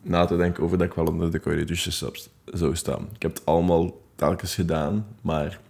na 0.02 0.24
te 0.24 0.36
denken 0.36 0.62
over 0.62 0.78
dat 0.78 0.86
ik 0.86 0.92
wel 0.92 1.06
onder 1.06 1.30
de 1.30 1.38
koude 1.38 1.64
douches 1.64 2.04
zou 2.44 2.76
staan. 2.76 3.08
Ik 3.14 3.22
heb 3.22 3.32
het 3.32 3.46
allemaal 3.46 4.00
telkens 4.14 4.54
gedaan, 4.54 5.06
maar 5.20 5.60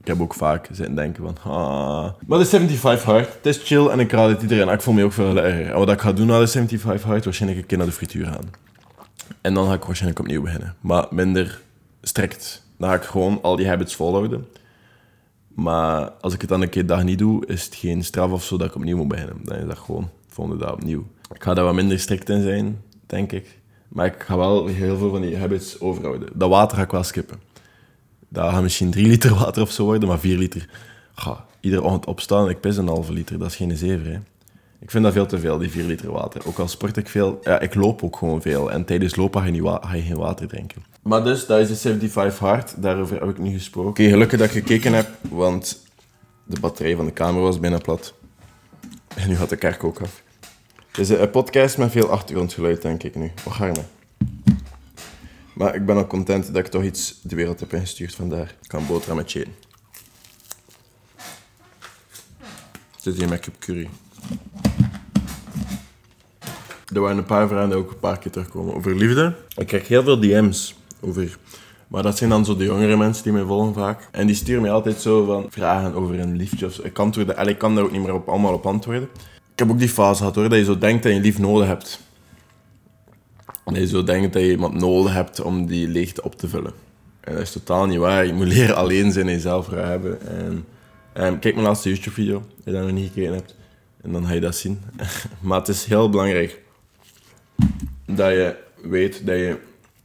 ik 0.00 0.06
heb 0.06 0.20
ook 0.20 0.34
vaak 0.34 0.68
zitten 0.72 0.94
denken 0.94 1.22
van... 1.22 1.52
Ah. 1.52 2.12
Maar 2.26 2.38
de 2.38 2.46
75 2.46 3.02
hard, 3.02 3.34
het 3.34 3.46
is 3.46 3.60
chill 3.64 3.86
en 3.86 4.00
ik 4.00 4.12
raad 4.12 4.30
het 4.30 4.42
iedereen. 4.42 4.68
Ik 4.68 4.80
voel 4.80 4.94
me 4.94 5.04
ook 5.04 5.12
veel 5.12 5.36
erger. 5.36 5.78
Wat 5.78 5.90
ik 5.90 6.00
ga 6.00 6.12
doen 6.12 6.26
na 6.26 6.38
de 6.38 6.46
75 6.46 7.02
hard, 7.02 7.24
waarschijnlijk 7.24 7.60
een 7.60 7.66
keer 7.66 7.78
naar 7.78 7.86
de 7.86 7.92
frituur 7.92 8.26
gaan. 8.26 8.50
En 9.40 9.54
dan 9.54 9.66
ga 9.66 9.74
ik 9.74 9.84
waarschijnlijk 9.84 10.20
opnieuw 10.20 10.42
beginnen. 10.42 10.74
Maar 10.80 11.06
minder 11.10 11.60
strikt. 12.02 12.62
Dan 12.78 12.88
ga 12.88 12.94
ik 12.94 13.02
gewoon 13.02 13.38
al 13.42 13.56
die 13.56 13.68
habits 13.68 13.94
volhouden. 13.94 14.46
Maar 15.48 16.10
als 16.20 16.34
ik 16.34 16.40
het 16.40 16.50
dan 16.50 16.62
een 16.62 16.68
keer 16.68 16.86
dag 16.86 17.02
niet 17.02 17.18
doe, 17.18 17.46
is 17.46 17.64
het 17.64 17.74
geen 17.74 18.04
straf 18.04 18.30
of 18.30 18.44
zo 18.44 18.56
dat 18.56 18.66
ik 18.66 18.74
opnieuw 18.74 18.96
moet 18.96 19.08
beginnen. 19.08 19.36
Dan 19.44 19.56
is 19.56 19.66
dat 19.66 19.78
gewoon 19.78 20.10
volgende 20.28 20.64
dag 20.64 20.72
opnieuw. 20.72 21.06
Ik 21.34 21.42
ga 21.42 21.54
daar 21.54 21.64
wat 21.64 21.74
minder 21.74 21.98
strikt 21.98 22.28
in 22.28 22.42
zijn, 22.42 22.82
denk 23.06 23.32
ik. 23.32 23.58
Maar 23.88 24.06
ik 24.06 24.16
ga 24.18 24.36
wel 24.36 24.66
heel 24.66 24.98
veel 24.98 25.10
van 25.10 25.20
die 25.20 25.38
habits 25.38 25.80
overhouden. 25.80 26.28
Dat 26.34 26.48
water 26.48 26.76
ga 26.76 26.82
ik 26.82 26.90
wel 26.90 27.02
skippen. 27.02 27.40
Dat 28.32 28.52
gaat 28.52 28.62
misschien 28.62 28.90
3 28.90 29.06
liter 29.06 29.34
water 29.34 29.62
of 29.62 29.70
zo 29.70 29.84
worden, 29.84 30.08
maar 30.08 30.18
4 30.18 30.38
liter. 30.38 30.68
Ga, 31.14 31.44
iedere 31.60 31.82
ochtend 31.82 32.06
opstaan 32.06 32.48
ik 32.48 32.60
pis 32.60 32.76
een 32.76 32.88
halve 32.88 33.12
liter. 33.12 33.38
Dat 33.38 33.48
is 33.48 33.56
geen 33.56 33.76
zeven. 33.76 34.12
Hè. 34.12 34.18
Ik 34.80 34.90
vind 34.90 35.04
dat 35.04 35.12
veel 35.12 35.26
te 35.26 35.38
veel, 35.38 35.58
die 35.58 35.70
4 35.70 35.84
liter 35.84 36.12
water. 36.12 36.46
Ook 36.46 36.58
al 36.58 36.68
sport 36.68 36.96
ik 36.96 37.08
veel, 37.08 37.38
ja, 37.42 37.60
ik 37.60 37.74
loop 37.74 38.02
ook 38.02 38.16
gewoon 38.16 38.42
veel. 38.42 38.70
En 38.70 38.84
tijdens 38.84 39.16
lopen 39.16 39.40
ga 39.40 39.46
je, 39.46 39.52
niet 39.52 39.62
ga 39.62 39.94
je 39.94 40.02
geen 40.02 40.16
water 40.16 40.48
drinken. 40.48 40.84
Maar 41.02 41.24
dus, 41.24 41.46
dat 41.46 41.58
is 41.58 41.68
de 41.68 41.76
75 41.76 42.38
hard. 42.38 42.82
Daarover 42.82 43.20
heb 43.20 43.28
ik 43.28 43.38
nu 43.38 43.52
gesproken. 43.52 43.90
Oké, 43.90 44.08
gelukkig 44.08 44.38
dat 44.38 44.48
ik 44.48 44.54
gekeken 44.54 44.92
heb, 44.92 45.08
want 45.20 45.84
de 46.44 46.60
batterij 46.60 46.96
van 46.96 47.04
de 47.04 47.12
camera 47.12 47.42
was 47.42 47.60
bijna 47.60 47.78
plat. 47.78 48.14
En 49.16 49.28
nu 49.28 49.36
gaat 49.36 49.48
de 49.48 49.56
kerk 49.56 49.84
ook 49.84 50.00
af. 50.00 50.22
Het 50.90 50.98
is 50.98 51.08
een 51.08 51.30
podcast 51.30 51.78
met 51.78 51.90
veel 51.90 52.10
achtergrondgeluid, 52.10 52.82
denk 52.82 53.02
ik 53.02 53.14
nu. 53.14 53.30
Och, 53.44 53.62
Arne. 53.62 53.82
Maar 55.60 55.74
ik 55.74 55.86
ben 55.86 55.96
ook 55.96 56.08
content 56.08 56.46
dat 56.46 56.56
ik 56.56 56.66
toch 56.66 56.82
iets 56.82 57.20
de 57.22 57.36
wereld 57.36 57.60
heb 57.60 57.72
ingestuurd 57.72 58.14
vandaar. 58.14 58.54
Ik 58.62 58.68
kan 58.68 58.86
boterham 58.86 59.16
met 59.16 59.34
eten. 59.34 59.54
Zit 62.96 63.16
hier 63.16 63.28
met 63.28 63.48
curry. 63.58 63.88
Er 66.94 67.00
waren 67.00 67.16
een 67.16 67.24
paar 67.24 67.48
vragen 67.48 67.68
die 67.68 67.78
ook 67.78 67.90
een 67.90 67.98
paar 67.98 68.18
keer 68.18 68.30
terugkomen 68.30 68.74
over 68.74 68.96
liefde. 68.96 69.36
Ik 69.56 69.66
krijg 69.66 69.88
heel 69.88 70.02
veel 70.02 70.20
DM's 70.20 70.74
over... 71.00 71.38
Maar 71.88 72.02
dat 72.02 72.18
zijn 72.18 72.30
dan 72.30 72.44
zo 72.44 72.56
de 72.56 72.64
jongere 72.64 72.96
mensen 72.96 73.22
die 73.22 73.32
mij 73.32 73.44
volgen 73.44 73.74
vaak. 73.74 74.08
En 74.10 74.26
die 74.26 74.36
sturen 74.36 74.62
mij 74.62 74.70
altijd 74.70 75.00
zo 75.00 75.24
van 75.24 75.46
vragen 75.50 75.94
over 75.94 76.20
een 76.20 76.36
liefje 76.36 76.66
of 76.66 76.72
zo. 76.72 76.82
Ik, 76.84 76.98
antwoord, 76.98 77.48
ik 77.48 77.58
kan 77.58 77.74
daar 77.74 77.84
ook 77.84 77.92
niet 77.92 78.02
meer 78.02 78.14
op, 78.14 78.28
allemaal 78.28 78.54
op 78.54 78.66
antwoorden. 78.66 79.08
Ik 79.52 79.58
heb 79.58 79.70
ook 79.70 79.78
die 79.78 79.88
fase 79.88 80.18
gehad 80.18 80.34
hoor, 80.34 80.48
dat 80.48 80.58
je 80.58 80.64
zo 80.64 80.78
denkt 80.78 81.02
dat 81.02 81.12
je 81.12 81.20
lief 81.20 81.38
nodig 81.38 81.66
hebt. 81.66 82.00
Je 83.74 83.86
zo 83.86 84.04
denkt 84.04 84.32
dat 84.32 84.42
je 84.42 84.50
iemand 84.50 84.74
nodig 84.74 85.12
hebt 85.12 85.40
om 85.40 85.66
die 85.66 85.88
leegte 85.88 86.22
op 86.22 86.34
te 86.34 86.48
vullen. 86.48 86.72
En 87.20 87.32
dat 87.32 87.42
is 87.42 87.52
totaal 87.52 87.86
niet 87.86 87.98
waar. 87.98 88.26
Je 88.26 88.32
moet 88.32 88.46
leren 88.46 88.76
alleen 88.76 89.12
zijn 89.12 89.26
en 89.26 89.32
jezelf 89.32 89.70
hebben. 89.70 90.26
En, 90.26 90.64
en 91.12 91.38
kijk 91.38 91.54
mijn 91.54 91.66
laatste 91.66 91.88
YouTube-video, 91.88 92.36
als 92.36 92.64
je 92.64 92.72
dat 92.72 92.82
nog 92.82 92.92
niet 92.92 93.08
gekeken 93.12 93.34
hebt. 93.34 93.54
En 94.02 94.12
dan 94.12 94.26
ga 94.26 94.32
je 94.32 94.40
dat 94.40 94.56
zien. 94.56 94.80
maar 95.40 95.58
het 95.58 95.68
is 95.68 95.84
heel 95.84 96.10
belangrijk 96.10 96.62
dat 98.06 98.30
je 98.30 98.56
weet 98.82 99.26
dat 99.26 99.36
je 99.36 99.58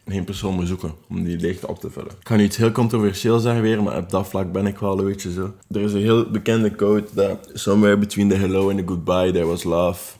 geen 0.08 0.24
persoon 0.24 0.56
moet 0.56 0.68
zoeken 0.68 0.94
om 1.10 1.24
die 1.24 1.40
leegte 1.40 1.68
op 1.68 1.80
te 1.80 1.90
vullen. 1.90 2.12
Ik 2.12 2.28
ga 2.28 2.36
nu 2.36 2.44
iets 2.44 2.58
heel 2.58 2.72
controversieel 2.72 3.40
zeggen 3.40 3.62
weer, 3.62 3.84
maar 3.84 3.98
op 3.98 4.10
dat 4.10 4.28
vlak 4.28 4.52
ben 4.52 4.66
ik 4.66 4.78
wel 4.78 5.00
een 5.00 5.06
beetje 5.06 5.32
zo. 5.32 5.54
Er 5.72 5.82
is 5.82 5.94
een 5.94 6.02
heel 6.02 6.30
bekende 6.30 6.70
quote 6.70 7.08
dat 7.14 7.50
somewhere 7.54 7.98
between 7.98 8.30
the 8.30 8.36
hello 8.36 8.70
and 8.70 8.78
the 8.78 8.88
goodbye 8.88 9.32
there 9.32 9.46
was 9.46 9.64
love. 9.64 10.14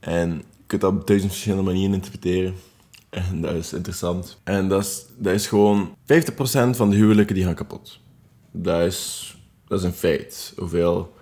En 0.00 0.28
je 0.36 0.64
kunt 0.66 0.80
dat 0.80 0.92
op 0.92 1.06
duizend 1.06 1.32
verschillende 1.32 1.64
manieren 1.64 1.94
interpreteren. 1.94 2.54
En 3.10 3.40
dat 3.40 3.54
is 3.54 3.72
interessant. 3.72 4.40
En 4.44 4.68
dat 4.68 4.82
is, 4.82 5.06
dat 5.16 5.34
is 5.34 5.46
gewoon 5.46 5.96
50% 5.96 5.96
van 6.70 6.90
de 6.90 6.96
huwelijken 6.96 7.34
die 7.34 7.44
gaan 7.44 7.54
kapot. 7.54 8.00
Dat 8.50 8.82
is, 8.82 9.36
dat 9.68 9.78
is 9.78 9.84
een 9.84 9.92
feit. 9.92 10.52
Hoeveel 10.56 11.12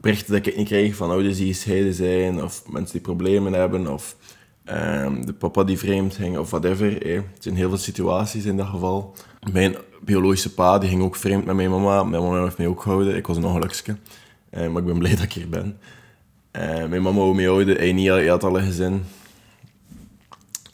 berichten 0.00 0.32
dat 0.32 0.46
ik 0.46 0.56
niet 0.56 0.66
krijg 0.66 0.94
van 0.94 1.10
ouders 1.10 1.36
die 1.36 1.46
gescheiden 1.54 1.94
zijn, 1.94 2.42
of 2.42 2.68
mensen 2.70 2.92
die 2.92 3.00
problemen 3.00 3.52
hebben, 3.52 3.86
of 3.86 4.16
um, 4.64 5.26
de 5.26 5.32
papa 5.32 5.64
die 5.64 5.78
vreemd 5.78 6.14
ging, 6.14 6.38
of 6.38 6.50
whatever. 6.50 7.06
Eh. 7.06 7.14
Het 7.14 7.42
zijn 7.42 7.56
heel 7.56 7.68
veel 7.68 7.78
situaties 7.78 8.44
in 8.44 8.56
dat 8.56 8.66
geval. 8.66 9.14
Mijn 9.52 9.76
biologische 10.00 10.54
pa 10.54 10.78
die 10.78 10.88
ging 10.88 11.02
ook 11.02 11.16
vreemd 11.16 11.44
met 11.44 11.56
mijn 11.56 11.70
mama. 11.70 12.02
Mijn 12.02 12.22
mama 12.22 12.42
heeft 12.42 12.58
mij 12.58 12.66
ook 12.66 12.82
gehouden. 12.82 13.16
Ik 13.16 13.26
was 13.26 13.36
een 13.36 13.44
ongeluksje. 13.44 13.96
Uh, 14.50 14.68
maar 14.68 14.82
ik 14.82 14.88
ben 14.88 14.98
blij 14.98 15.10
dat 15.10 15.22
ik 15.22 15.32
hier 15.32 15.48
ben. 15.48 15.78
Uh, 16.52 16.62
mijn 16.62 17.02
mama 17.02 17.18
wou 17.18 17.34
mij 17.34 17.44
houden. 17.44 17.76
Hij, 17.76 17.92
niet, 17.92 18.08
had 18.08 18.44
al 18.44 18.58
een 18.58 18.64
gezin. 18.64 19.04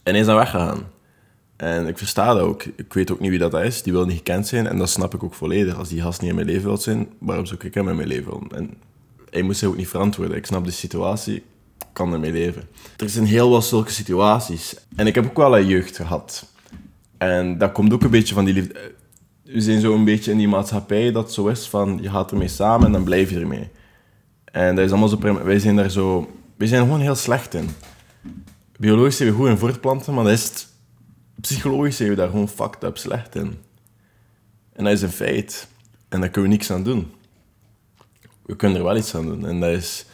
En 0.08 0.14
is 0.14 0.26
dan 0.26 0.36
weggegaan. 0.36 0.82
En 1.56 1.86
ik 1.86 1.98
versta 1.98 2.34
dat 2.34 2.42
ook. 2.42 2.64
Ik 2.64 2.92
weet 2.92 3.12
ook 3.12 3.20
niet 3.20 3.30
wie 3.30 3.38
dat 3.38 3.54
is. 3.54 3.82
Die 3.82 3.92
wil 3.92 4.06
niet 4.06 4.16
gekend 4.16 4.46
zijn. 4.46 4.66
En 4.66 4.78
dat 4.78 4.90
snap 4.90 5.14
ik 5.14 5.22
ook 5.22 5.34
volledig. 5.34 5.76
Als 5.76 5.88
die 5.88 6.00
gast 6.00 6.20
niet 6.20 6.30
in 6.30 6.36
mijn 6.36 6.46
leven 6.46 6.64
wil 6.64 6.76
zijn, 6.76 7.08
waarom 7.18 7.46
zou 7.46 7.60
ik 7.64 7.74
hem 7.74 7.88
in 7.88 7.96
mijn 7.96 8.08
leven 8.08 8.32
willen? 8.32 8.48
En 8.52 8.74
hij 9.30 9.42
moest 9.42 9.58
zich 9.58 9.68
ook 9.68 9.76
niet 9.76 9.88
verantwoorden. 9.88 10.36
Ik 10.36 10.46
snap 10.46 10.64
de 10.64 10.70
situatie. 10.70 11.34
Ik 11.34 11.86
kan 11.92 12.12
ermee 12.12 12.32
leven. 12.32 12.62
Er 12.96 13.08
zijn 13.08 13.24
heel 13.24 13.50
veel 13.50 13.62
zulke 13.62 13.90
situaties. 13.90 14.76
En 14.96 15.06
ik 15.06 15.14
heb 15.14 15.24
ook 15.24 15.36
wel 15.36 15.58
een 15.58 15.66
jeugd 15.66 15.96
gehad. 15.96 16.52
En 17.18 17.58
dat 17.58 17.72
komt 17.72 17.92
ook 17.92 18.02
een 18.02 18.10
beetje 18.10 18.34
van 18.34 18.44
die 18.44 18.54
liefde. 18.54 18.92
We 19.44 19.60
zijn 19.60 19.80
zo 19.80 19.94
een 19.94 20.04
beetje 20.04 20.30
in 20.30 20.38
die 20.38 20.48
maatschappij 20.48 21.12
dat 21.12 21.32
zo 21.32 21.46
is 21.46 21.68
van 21.68 21.98
je 22.02 22.10
gaat 22.10 22.30
ermee 22.30 22.48
samen 22.48 22.86
en 22.86 22.92
dan 22.92 23.04
blijf 23.04 23.30
je 23.30 23.40
ermee. 23.40 23.68
En 24.44 24.74
dat 24.74 24.84
is 24.84 24.90
allemaal 24.90 25.08
zo... 25.08 25.44
Wij 25.44 25.58
zijn 25.58 25.76
daar 25.76 25.90
zo... 25.90 26.30
Wij 26.56 26.66
zijn 26.66 26.82
gewoon 26.82 27.00
heel 27.00 27.14
slecht 27.14 27.54
in 27.54 27.68
biologisch 28.78 29.16
zijn 29.16 29.28
we 29.28 29.34
goed 29.34 29.48
in 29.48 29.58
voortplanten, 29.58 30.14
maar 30.14 30.24
dat 30.24 30.32
is 30.32 30.44
het, 30.44 30.68
psychologisch 31.40 31.96
zijn 31.96 32.08
we 32.08 32.14
daar 32.14 32.28
gewoon 32.28 32.48
fucked 32.48 32.82
up 32.82 32.98
slecht 32.98 33.34
in. 33.34 33.58
En 34.72 34.84
dat 34.84 34.92
is 34.92 35.02
een 35.02 35.10
feit. 35.10 35.68
En 36.08 36.20
daar 36.20 36.28
kunnen 36.28 36.50
we 36.50 36.56
niks 36.56 36.70
aan 36.70 36.82
doen. 36.82 37.12
We 38.42 38.56
kunnen 38.56 38.78
er 38.78 38.84
wel 38.84 38.96
iets 38.96 39.14
aan 39.14 39.26
doen. 39.26 39.46
En 39.46 39.60
dat 39.60 39.70
is 39.70 40.06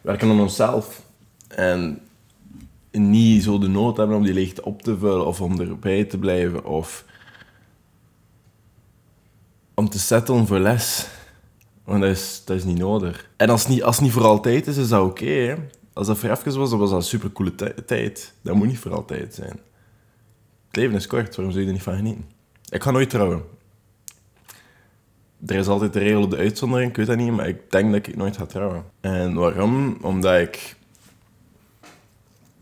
werken 0.00 0.30
aan 0.30 0.40
onszelf. 0.40 1.02
En 1.48 2.00
niet 2.90 3.42
zo 3.42 3.58
de 3.58 3.68
nood 3.68 3.96
hebben 3.96 4.16
om 4.16 4.24
die 4.24 4.34
leegte 4.34 4.64
op 4.64 4.82
te 4.82 4.98
vullen 4.98 5.26
of 5.26 5.40
om 5.40 5.60
erbij 5.60 6.04
te 6.04 6.18
blijven 6.18 6.64
of 6.64 7.04
om 9.74 9.88
te 9.88 9.98
settelen 9.98 10.46
voor 10.46 10.58
les. 10.58 11.06
Want 11.84 12.00
dat 12.00 12.10
is, 12.10 12.42
dat 12.44 12.56
is 12.56 12.64
niet 12.64 12.78
nodig. 12.78 13.30
En 13.36 13.50
als 13.50 13.60
het 13.60 13.70
niet, 13.70 13.82
als 13.82 13.96
het 13.96 14.04
niet 14.04 14.14
voor 14.14 14.24
altijd 14.24 14.66
is, 14.66 14.76
is 14.76 14.88
dat 14.88 15.04
oké. 15.04 15.68
Als 15.92 16.06
dat 16.06 16.18
voor 16.18 16.30
even 16.30 16.58
was, 16.58 16.70
dan 16.70 16.78
was 16.78 16.90
dat 16.90 16.98
een 16.98 17.04
supercoole 17.04 17.54
tijd. 17.86 18.34
Dat 18.42 18.54
moet 18.54 18.66
niet 18.66 18.78
voor 18.78 18.94
altijd 18.94 19.34
zijn. 19.34 19.60
Het 20.66 20.76
leven 20.76 20.96
is 20.96 21.06
kort, 21.06 21.36
waarom 21.36 21.52
zou 21.52 21.60
je 21.60 21.66
er 21.66 21.76
niet 21.76 21.82
van 21.82 21.96
genieten? 21.96 22.24
Ik 22.68 22.82
ga 22.82 22.90
nooit 22.90 23.10
trouwen. 23.10 23.42
Er 25.46 25.56
is 25.56 25.66
altijd 25.66 25.92
de 25.92 25.98
regel 25.98 26.22
op 26.22 26.30
de 26.30 26.36
uitzondering, 26.36 26.90
ik 26.90 26.96
weet 26.96 27.06
dat 27.06 27.16
niet, 27.16 27.32
maar 27.32 27.48
ik 27.48 27.70
denk 27.70 27.92
dat 27.92 28.06
ik 28.06 28.16
nooit 28.16 28.36
ga 28.36 28.46
trouwen. 28.46 28.84
En 29.00 29.34
waarom? 29.34 29.98
Omdat 30.00 30.40
ik, 30.40 30.76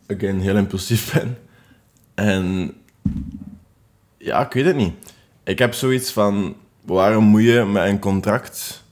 again, 0.06 0.40
heel 0.40 0.56
impulsief 0.56 1.12
ben. 1.12 1.38
En 2.14 2.74
ja, 4.18 4.46
ik 4.46 4.52
weet 4.52 4.64
het 4.64 4.76
niet. 4.76 4.94
Ik 5.44 5.58
heb 5.58 5.74
zoiets 5.74 6.12
van, 6.12 6.56
waarom 6.84 7.24
moet 7.24 7.42
je 7.42 7.64
met 7.64 7.88
een 7.88 7.98
contract 7.98 8.84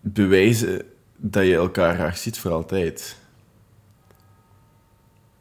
bewijzen 0.00 0.82
dat 1.26 1.46
je 1.46 1.54
elkaar 1.54 1.94
graag 1.94 2.16
ziet 2.16 2.38
voor 2.38 2.50
altijd. 2.50 3.16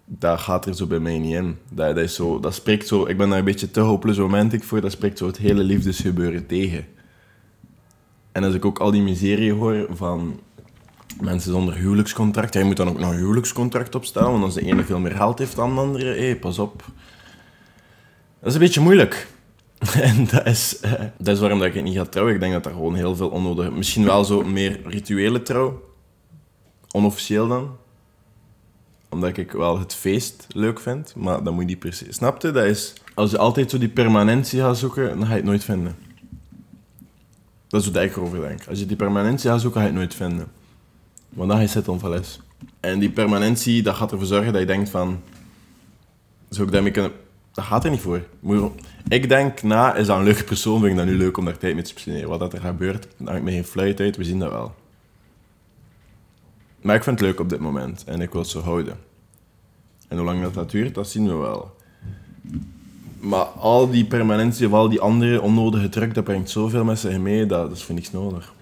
dat 0.05 0.39
gaat 0.39 0.65
er 0.65 0.75
zo 0.75 0.87
bij 0.87 0.99
mij 0.99 1.19
niet 1.19 1.33
in. 1.33 1.57
Dat, 1.71 1.97
is 1.97 2.15
zo, 2.15 2.39
dat 2.39 2.53
spreekt 2.53 2.87
zo... 2.87 3.05
Ik 3.05 3.17
ben 3.17 3.29
daar 3.29 3.37
een 3.37 3.45
beetje 3.45 3.71
te 3.71 3.79
hopeless 3.79 4.19
romantic 4.19 4.63
voor. 4.63 4.81
Dat 4.81 4.91
spreekt 4.91 5.17
zo 5.17 5.27
het 5.27 5.37
hele 5.37 5.63
liefdesgebeuren 5.63 6.45
tegen. 6.45 6.85
En 8.31 8.43
als 8.43 8.53
ik 8.53 8.65
ook 8.65 8.79
al 8.79 8.91
die 8.91 9.01
miserie 9.01 9.53
hoor 9.53 9.87
van 9.89 10.39
mensen 11.21 11.51
zonder 11.51 11.75
huwelijkscontract. 11.75 12.53
Jij 12.53 12.63
moet 12.63 12.77
dan 12.77 12.89
ook 12.89 12.99
nog 12.99 13.11
een 13.11 13.17
huwelijkscontract 13.17 13.95
opstellen, 13.95 14.31
want 14.31 14.43
als 14.43 14.53
de 14.53 14.65
ene 14.65 14.83
veel 14.83 14.99
meer 14.99 15.15
geld 15.15 15.39
heeft 15.39 15.55
dan 15.55 15.75
de 15.75 15.81
andere, 15.81 16.15
hé, 16.15 16.35
pas 16.35 16.59
op. 16.59 16.83
Dat 18.39 18.49
is 18.49 18.53
een 18.53 18.59
beetje 18.59 18.81
moeilijk. 18.81 19.27
En 20.01 20.27
dat 20.27 20.45
is, 20.45 20.79
eh, 20.79 20.91
dat 21.17 21.35
is 21.35 21.39
waarom 21.39 21.59
dat 21.59 21.75
ik 21.75 21.83
niet 21.83 21.97
ga 21.97 22.05
trouwen. 22.05 22.33
Ik 22.33 22.39
denk 22.39 22.53
dat 22.53 22.65
er 22.65 22.71
gewoon 22.71 22.95
heel 22.95 23.15
veel 23.15 23.29
onnodig... 23.29 23.71
Misschien 23.71 24.05
wel 24.05 24.23
zo 24.23 24.43
meer 24.43 24.79
rituele 24.85 25.41
trouw. 25.41 25.83
Onofficieel 26.91 27.47
dan. 27.47 27.75
Omdat 29.09 29.37
ik 29.37 29.51
wel 29.51 29.79
het 29.79 29.93
feest 29.93 30.47
leuk 30.49 30.79
vind, 30.79 31.15
maar 31.15 31.43
dat 31.43 31.53
moet 31.53 31.69
je 31.69 31.77
niet 31.81 31.95
se. 31.95 32.05
Snapte? 32.09 32.51
Dat 32.51 32.65
is... 32.65 32.93
Als 33.13 33.31
je 33.31 33.37
altijd 33.37 33.69
zo 33.69 33.77
die 33.77 33.89
permanentie 33.89 34.59
gaat 34.59 34.77
zoeken, 34.77 35.07
dan 35.07 35.25
ga 35.25 35.29
je 35.29 35.35
het 35.35 35.45
nooit 35.45 35.63
vinden. 35.63 35.95
Dat 37.67 37.81
is 37.81 37.91
wat 37.91 38.03
ik 38.03 38.15
erover 38.15 38.41
denk. 38.41 38.67
Als 38.67 38.79
je 38.79 38.85
die 38.85 38.95
permanentie 38.95 39.49
gaat 39.49 39.61
zoeken, 39.61 39.79
ga 39.79 39.87
je 39.87 39.91
het 39.91 40.01
nooit 40.01 40.15
vinden. 40.15 40.47
Want 41.29 41.47
dan 41.49 41.57
ga 41.57 41.63
je 41.63 41.69
zitten. 41.69 42.23
En 42.79 42.99
die 42.99 43.09
permanentie, 43.09 43.81
dat 43.81 43.95
gaat 43.95 44.11
ervoor 44.11 44.27
zorgen 44.27 44.51
dat 44.51 44.61
je 44.61 44.67
denkt 44.67 44.89
van... 44.89 45.21
Zou 46.49 46.67
ik 46.67 46.73
daarmee 46.73 46.91
kunnen... 46.91 47.11
Dat 47.51 47.65
gaat 47.65 47.83
er 47.83 47.89
niet 47.89 48.01
voor. 48.01 48.21
Ik 49.07 49.29
denk, 49.29 49.63
na, 49.63 49.95
is 49.95 50.07
dat 50.07 50.17
een 50.17 50.23
leuke 50.23 50.43
persoon, 50.43 50.79
vind 50.79 50.91
ik 50.91 50.97
dat 50.97 51.05
nu 51.05 51.17
leuk 51.17 51.37
om 51.37 51.45
daar 51.45 51.57
tijd 51.57 51.73
mee 51.73 51.83
te 51.83 51.89
spenderen. 51.89 52.29
Wat 52.29 52.39
dat 52.39 52.53
er 52.53 52.59
gebeurt, 52.59 53.07
dan 53.17 53.27
heb 53.27 53.37
ik 53.37 53.43
me 53.43 53.51
geen 53.51 53.63
fluit 53.63 53.99
uit, 53.99 54.17
we 54.17 54.23
zien 54.23 54.39
dat 54.39 54.51
wel. 54.51 54.75
Maar 56.81 56.95
ik 56.95 57.03
vind 57.03 57.19
het 57.19 57.27
leuk 57.27 57.39
op 57.39 57.49
dit 57.49 57.59
moment 57.59 58.03
en 58.03 58.21
ik 58.21 58.31
wil 58.31 58.41
het 58.41 58.49
zo 58.49 58.61
houden. 58.61 58.97
En 60.07 60.17
hoe 60.17 60.25
lang 60.25 60.41
dat, 60.41 60.53
dat 60.53 60.71
duurt, 60.71 60.93
dat 60.95 61.09
zien 61.09 61.27
we 61.27 61.33
wel. 61.33 61.75
Maar 63.19 63.45
al 63.45 63.89
die 63.89 64.05
permanentie 64.05 64.67
of 64.67 64.73
al 64.73 64.89
die 64.89 64.99
andere 64.99 65.41
onnodige 65.41 65.89
druk, 65.89 66.13
dat 66.13 66.23
brengt 66.23 66.49
zoveel 66.49 66.95
zich 66.95 67.17
mee, 67.17 67.45
dat, 67.45 67.67
dat 67.67 67.77
is 67.77 67.83
voor 67.83 67.95
niks 67.95 68.11
nodig. 68.11 68.53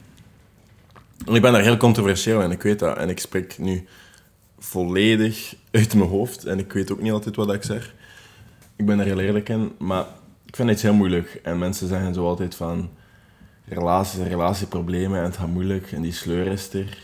Ik 1.25 1.41
ben 1.41 1.54
daar 1.54 1.62
heel 1.62 1.77
controversieel 1.77 2.41
in, 2.41 2.51
ik 2.51 2.62
weet 2.62 2.80
dat. 2.80 2.97
En 2.97 3.10
ik 3.10 3.19
spreek 3.19 3.58
nu 3.58 3.88
volledig 4.60 5.56
uit 5.71 5.93
mijn 5.95 6.10
hoofd. 6.10 6.45
En 6.45 6.60
ik 6.60 6.73
weet 6.73 6.91
ook 6.91 7.01
niet 7.01 7.12
altijd 7.12 7.36
wat 7.36 7.54
ik 7.54 7.63
zeg. 7.63 7.93
Ik 8.75 8.86
ben 8.86 8.99
er 8.99 9.06
heel 9.06 9.19
eerlijk 9.19 9.49
in. 9.49 9.71
Maar 9.77 10.06
ik 10.51 10.57
vind 10.57 10.69
het 10.69 10.81
heel 10.81 10.93
moeilijk. 10.93 11.39
En 11.43 11.57
mensen 11.57 11.87
zeggen 11.87 12.13
zo 12.13 12.27
altijd 12.27 12.55
van... 12.55 12.89
Relaties 13.65 14.19
en 14.19 14.27
relatieproblemen 14.27 15.19
en 15.19 15.23
het 15.23 15.37
gaat 15.37 15.47
moeilijk. 15.47 15.91
En 15.91 16.01
die 16.01 16.11
sleur 16.11 16.47
is 16.47 16.73
er. 16.73 16.97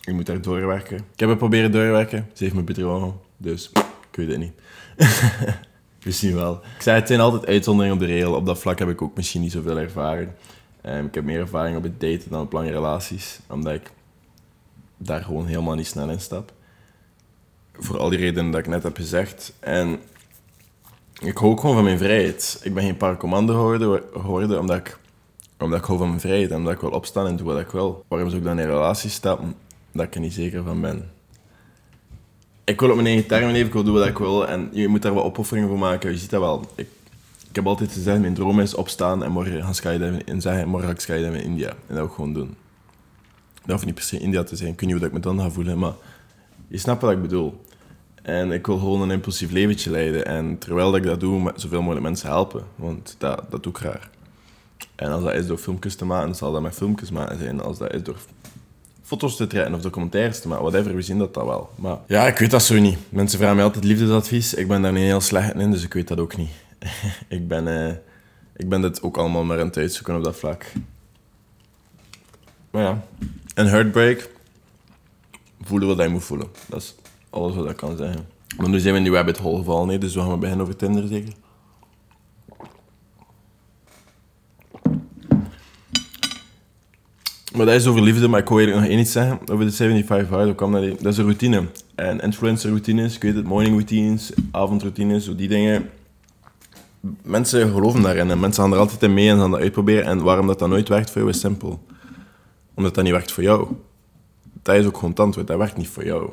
Je 0.00 0.12
moet 0.12 0.26
daar 0.26 0.40
doorwerken. 0.40 0.96
Ik 0.96 1.20
heb 1.20 1.28
het 1.28 1.38
proberen 1.38 1.72
doorwerken. 1.72 2.28
Ze 2.32 2.44
heeft 2.44 2.56
me 2.56 2.62
bedrogen. 2.62 3.14
Dus 3.36 3.70
ik 4.10 4.16
weet 4.16 4.28
het 4.28 4.38
niet. 4.38 4.52
misschien 6.04 6.34
wel. 6.34 6.54
Ik 6.76 6.82
zei, 6.82 6.98
het 6.98 7.08
zijn 7.08 7.20
altijd 7.20 7.46
uitzonderingen 7.46 7.94
op 7.94 8.00
de 8.00 8.12
regel. 8.12 8.34
Op 8.34 8.46
dat 8.46 8.58
vlak 8.58 8.78
heb 8.78 8.88
ik 8.88 9.02
ook 9.02 9.16
misschien 9.16 9.40
niet 9.40 9.52
zoveel 9.52 9.78
ervaring. 9.78 10.30
Um, 10.86 11.06
ik 11.06 11.14
heb 11.14 11.24
meer 11.24 11.40
ervaring 11.40 11.76
op 11.76 11.82
het 11.82 12.00
daten 12.00 12.30
dan 12.30 12.40
op 12.40 12.52
lange 12.52 12.70
relaties, 12.70 13.40
omdat 13.48 13.74
ik 13.74 13.90
daar 14.96 15.22
gewoon 15.22 15.46
helemaal 15.46 15.74
niet 15.74 15.86
snel 15.86 16.10
in 16.10 16.20
stap. 16.20 16.52
Voor 17.72 17.98
al 17.98 18.08
die 18.08 18.18
redenen 18.18 18.50
dat 18.50 18.60
ik 18.60 18.66
net 18.66 18.82
heb 18.82 18.96
gezegd. 18.96 19.52
En 19.60 20.00
ik 21.20 21.38
hou 21.38 21.50
ook 21.50 21.60
gewoon 21.60 21.74
van 21.74 21.84
mijn 21.84 21.98
vrijheid. 21.98 22.60
Ik 22.62 22.74
ben 22.74 22.82
geen 22.82 22.96
paar 22.96 23.16
commando 23.16 23.54
geworden, 24.12 24.60
omdat 24.60 24.76
ik, 24.76 24.98
omdat 25.58 25.78
ik 25.78 25.84
hou 25.84 25.98
van 25.98 26.08
mijn 26.08 26.20
vrijheid 26.20 26.50
en 26.50 26.56
omdat 26.56 26.72
ik 26.72 26.80
wil 26.80 26.90
opstaan 26.90 27.26
en 27.26 27.36
doen 27.36 27.46
wat 27.46 27.60
ik 27.60 27.70
wil. 27.70 28.04
Waarom 28.08 28.28
zou 28.28 28.40
ik 28.40 28.46
dan 28.46 28.58
in 28.58 28.64
een 28.64 28.74
relatie 28.74 29.10
stappen 29.10 29.54
dat 29.92 30.06
ik 30.06 30.14
er 30.14 30.20
niet 30.20 30.32
zeker 30.32 30.62
van 30.62 30.80
ben? 30.80 31.10
Ik 32.64 32.80
wil 32.80 32.88
op 32.88 32.94
mijn 32.94 33.06
eigen 33.06 33.26
termen 33.26 33.52
leven, 33.52 33.66
ik 33.66 33.72
wil 33.72 33.84
doen 33.84 33.94
wat 33.94 34.06
ik 34.06 34.18
wil 34.18 34.48
en 34.48 34.68
je 34.72 34.88
moet 34.88 35.02
daar 35.02 35.14
wat 35.14 35.24
opofferingen 35.24 35.68
voor 35.68 35.78
maken. 35.78 36.10
Je 36.10 36.18
ziet 36.18 36.30
dat 36.30 36.40
wel. 36.40 36.64
Ik 36.74 36.88
ik 37.50 37.56
heb 37.56 37.66
altijd 37.66 37.92
gezegd, 37.92 38.20
mijn 38.20 38.34
droom 38.34 38.60
is 38.60 38.74
opstaan 38.74 39.24
en 39.24 39.30
morgen 39.30 39.62
gaan 39.62 39.74
skydiven 39.74 40.26
en 40.26 40.40
zeggen, 40.40 40.68
morgen 40.68 40.88
ga 40.88 40.94
ik 40.94 41.00
skydiven 41.00 41.34
in 41.34 41.42
India. 41.42 41.68
En 41.86 41.94
dat 41.94 42.06
ik 42.06 42.12
gewoon 42.12 42.32
doen. 42.32 42.54
Dat 43.54 43.70
hoeft 43.70 43.84
niet 43.84 43.94
per 43.94 44.04
se 44.04 44.18
India 44.18 44.42
te 44.42 44.56
zijn. 44.56 44.72
Ik 44.72 44.80
weet 44.80 44.90
niet 44.90 44.98
hoe 44.98 45.06
ik 45.06 45.12
me 45.12 45.20
dan 45.20 45.40
ga 45.40 45.50
voelen, 45.50 45.78
maar 45.78 45.92
je 46.68 46.78
snapt 46.78 47.02
wat 47.02 47.10
ik 47.10 47.22
bedoel. 47.22 47.60
En 48.22 48.52
ik 48.52 48.66
wil 48.66 48.78
gewoon 48.78 49.02
een 49.02 49.10
impulsief 49.10 49.50
leventje 49.50 49.90
leiden. 49.90 50.26
En 50.26 50.58
terwijl 50.58 50.96
ik 50.96 51.02
dat 51.02 51.20
doe, 51.20 51.42
met 51.42 51.60
zoveel 51.60 51.80
mogelijk 51.80 52.04
mensen 52.04 52.28
helpen. 52.28 52.64
Want 52.76 53.14
dat, 53.18 53.42
dat 53.50 53.62
doe 53.62 53.72
ik 53.72 53.78
graag. 53.78 54.10
En 54.94 55.12
als 55.12 55.22
dat 55.22 55.34
is 55.34 55.46
door 55.46 55.58
filmpjes 55.58 55.94
te 55.94 56.04
maken, 56.04 56.34
zal 56.34 56.52
dat 56.52 56.62
met 56.62 56.74
filmpjes 56.74 57.10
maken 57.10 57.38
zijn. 57.38 57.60
Als 57.60 57.78
dat 57.78 57.92
is 57.92 58.02
door 58.02 58.16
foto's 59.02 59.36
te 59.36 59.46
trekken 59.46 59.74
of 59.74 59.80
documentaires 59.80 60.40
te 60.40 60.48
maken, 60.48 60.64
whatever, 60.64 60.94
we 60.94 61.02
zien 61.02 61.18
dat 61.18 61.34
dat 61.34 61.44
wel. 61.44 61.70
Maar 61.74 61.96
ja, 62.06 62.26
ik 62.26 62.38
weet 62.38 62.50
dat 62.50 62.62
zo 62.62 62.78
niet. 62.78 62.98
Mensen 63.08 63.38
vragen 63.38 63.56
mij 63.56 63.64
altijd 63.64 63.84
liefdesadvies. 63.84 64.54
Ik 64.54 64.68
ben 64.68 64.82
daar 64.82 64.92
niet 64.92 65.02
heel 65.02 65.20
slecht 65.20 65.54
in, 65.54 65.70
dus 65.70 65.84
ik 65.84 65.92
weet 65.92 66.08
dat 66.08 66.18
ook 66.18 66.36
niet. 66.36 66.50
ik, 67.28 67.48
ben, 67.48 67.66
uh, 67.66 67.94
ik 68.56 68.68
ben 68.68 68.80
dit 68.80 69.02
ook 69.02 69.16
allemaal 69.16 69.44
maar 69.44 69.60
aan 69.60 69.66
het 69.66 69.76
uitzoeken 69.76 70.16
op 70.16 70.24
dat 70.24 70.36
vlak. 70.36 70.72
Maar 72.70 72.82
ja, 72.82 73.02
een 73.54 73.66
heartbreak. 73.66 74.30
Voelen 75.62 75.88
wat 75.88 75.96
hij 75.96 76.08
moet 76.08 76.24
voelen. 76.24 76.48
Dat 76.68 76.82
is 76.82 76.94
alles 77.30 77.54
wat 77.54 77.70
ik 77.70 77.76
kan 77.76 77.96
zeggen. 77.96 78.26
Maar 78.56 78.68
nu 78.68 78.78
zijn 78.78 78.92
we 78.92 78.98
in 78.98 79.04
die 79.04 79.14
rabbit 79.14 79.38
hole 79.38 79.58
gevallen, 79.58 79.86
nee, 79.86 79.98
dus 79.98 80.14
we 80.14 80.20
gaan 80.20 80.40
beginnen 80.40 80.64
over 80.64 80.76
Tinder 80.76 81.08
zeker. 81.08 81.32
Maar 87.56 87.66
dat 87.66 87.74
is 87.74 87.86
over 87.86 88.02
liefde, 88.02 88.28
maar 88.28 88.40
ik 88.40 88.48
wil 88.48 88.66
nog 88.66 88.84
één 88.84 88.98
iets 88.98 89.12
zeggen 89.12 89.38
over 89.52 89.64
de 89.64 89.72
75 89.72 90.28
Hard. 90.28 90.44
Hoe 90.44 90.54
kwam 90.54 90.72
dat? 90.72 90.82
Dat 90.82 91.12
is 91.12 91.18
een 91.18 91.24
routine. 91.24 91.64
En 91.94 92.20
influencer 92.20 92.70
routines, 92.70 93.14
ik 93.14 93.22
weet 93.22 93.34
het, 93.34 93.44
morning 93.44 93.74
routines, 93.74 94.32
avondroutines, 94.50 95.24
zo 95.24 95.34
die 95.34 95.48
dingen 95.48 95.90
mensen 97.22 97.70
geloven 97.70 98.02
daarin 98.02 98.30
en 98.30 98.40
mensen 98.40 98.62
gaan 98.62 98.72
er 98.72 98.78
altijd 98.78 99.02
in 99.02 99.14
mee 99.14 99.28
en 99.28 99.38
gaan 99.38 99.50
dat 99.50 99.60
uitproberen. 99.60 100.04
En 100.04 100.22
waarom 100.22 100.46
dat 100.46 100.58
dan 100.58 100.68
nooit 100.68 100.88
werkt 100.88 101.10
voor 101.10 101.20
jou 101.20 101.32
is 101.32 101.40
simpel. 101.40 101.82
Omdat 102.74 102.94
dat 102.94 103.04
niet 103.04 103.12
werkt 103.12 103.32
voor 103.32 103.42
jou. 103.42 103.68
Dat 104.62 104.76
is 104.76 104.86
ook 104.86 104.98
gewoon 104.98 105.32
het. 105.34 105.46
Dat 105.46 105.58
werkt 105.58 105.76
niet 105.76 105.88
voor 105.88 106.04
jou. 106.04 106.30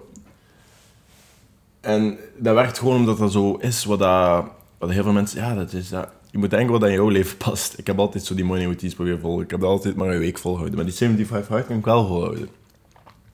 En 1.88 2.17
dat 2.38 2.54
werkt 2.54 2.80
gewoon 2.80 2.95
omdat 2.95 3.17
dat 3.17 3.32
zo 3.32 3.56
is 3.56 3.86
wat, 3.86 4.00
dat, 4.00 4.45
wat 4.78 4.89
heel 4.89 5.04
veel 5.04 5.12
mensen... 5.12 5.41
Ja, 5.41 5.56
dat 5.56 5.73
is 5.73 5.89
dat. 5.89 6.10
Je 6.32 6.38
moet 6.38 6.50
denken 6.50 6.71
wat 6.71 6.84
in 6.84 6.91
jouw 6.91 7.10
leven 7.10 7.38
past. 7.38 7.78
Ik 7.78 7.88
heb 7.88 8.00
altijd 8.00 8.23
zo 8.26 8.36
die 8.36 8.45
morning 8.45 8.67
routines 8.67 8.95
proberen 8.95 9.19
volgen. 9.19 9.43
Ik 9.43 9.52
heb 9.52 9.60
dat 9.60 9.69
altijd 9.69 9.95
maar 9.95 10.10
een 10.10 10.19
week 10.19 10.38
volhouden. 10.38 10.76
Maar 10.76 10.86
die 10.86 10.93
75 10.93 11.47
hard 11.47 11.65
kan 11.65 11.78
ik 11.78 11.86
wel 11.86 12.08
volhouden. 12.08 12.50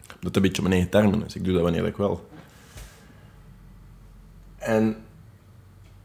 Dat 0.08 0.18
het 0.22 0.36
een 0.36 0.42
beetje 0.42 0.62
op 0.62 0.68
mijn 0.68 0.74
eigen 0.74 0.90
termen 0.90 1.26
is. 1.26 1.36
Ik 1.36 1.44
doe 1.44 1.54
dat 1.54 1.62
wanneer 1.62 1.86
ik 1.86 1.98
wil. 1.98 2.28
En 4.58 4.96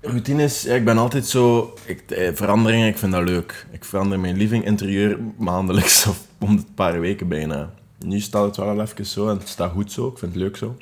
Routines, 0.00 0.62
ja, 0.62 0.74
ik 0.74 0.84
ben 0.84 0.98
altijd 0.98 1.26
zo... 1.26 1.74
Ik, 1.84 2.10
eh, 2.10 2.34
veranderingen, 2.34 2.88
ik 2.88 2.98
vind 2.98 3.12
dat 3.12 3.28
leuk. 3.28 3.66
Ik 3.70 3.84
verander 3.84 4.20
mijn 4.20 4.36
living 4.36 4.64
interieur 4.64 5.18
maandelijks 5.38 6.06
of 6.06 6.26
om 6.48 6.56
de 6.56 6.64
paar 6.74 7.00
weken 7.00 7.28
bijna. 7.28 7.74
Nu 7.98 8.20
staat 8.20 8.44
het 8.44 8.56
wel 8.56 8.80
even 8.80 9.06
zo 9.06 9.28
en 9.28 9.38
het 9.38 9.48
staat 9.48 9.72
goed 9.72 9.92
zo. 9.92 10.06
Ik 10.06 10.18
vind 10.18 10.32
het 10.32 10.42
leuk 10.42 10.56
zo. 10.56 10.76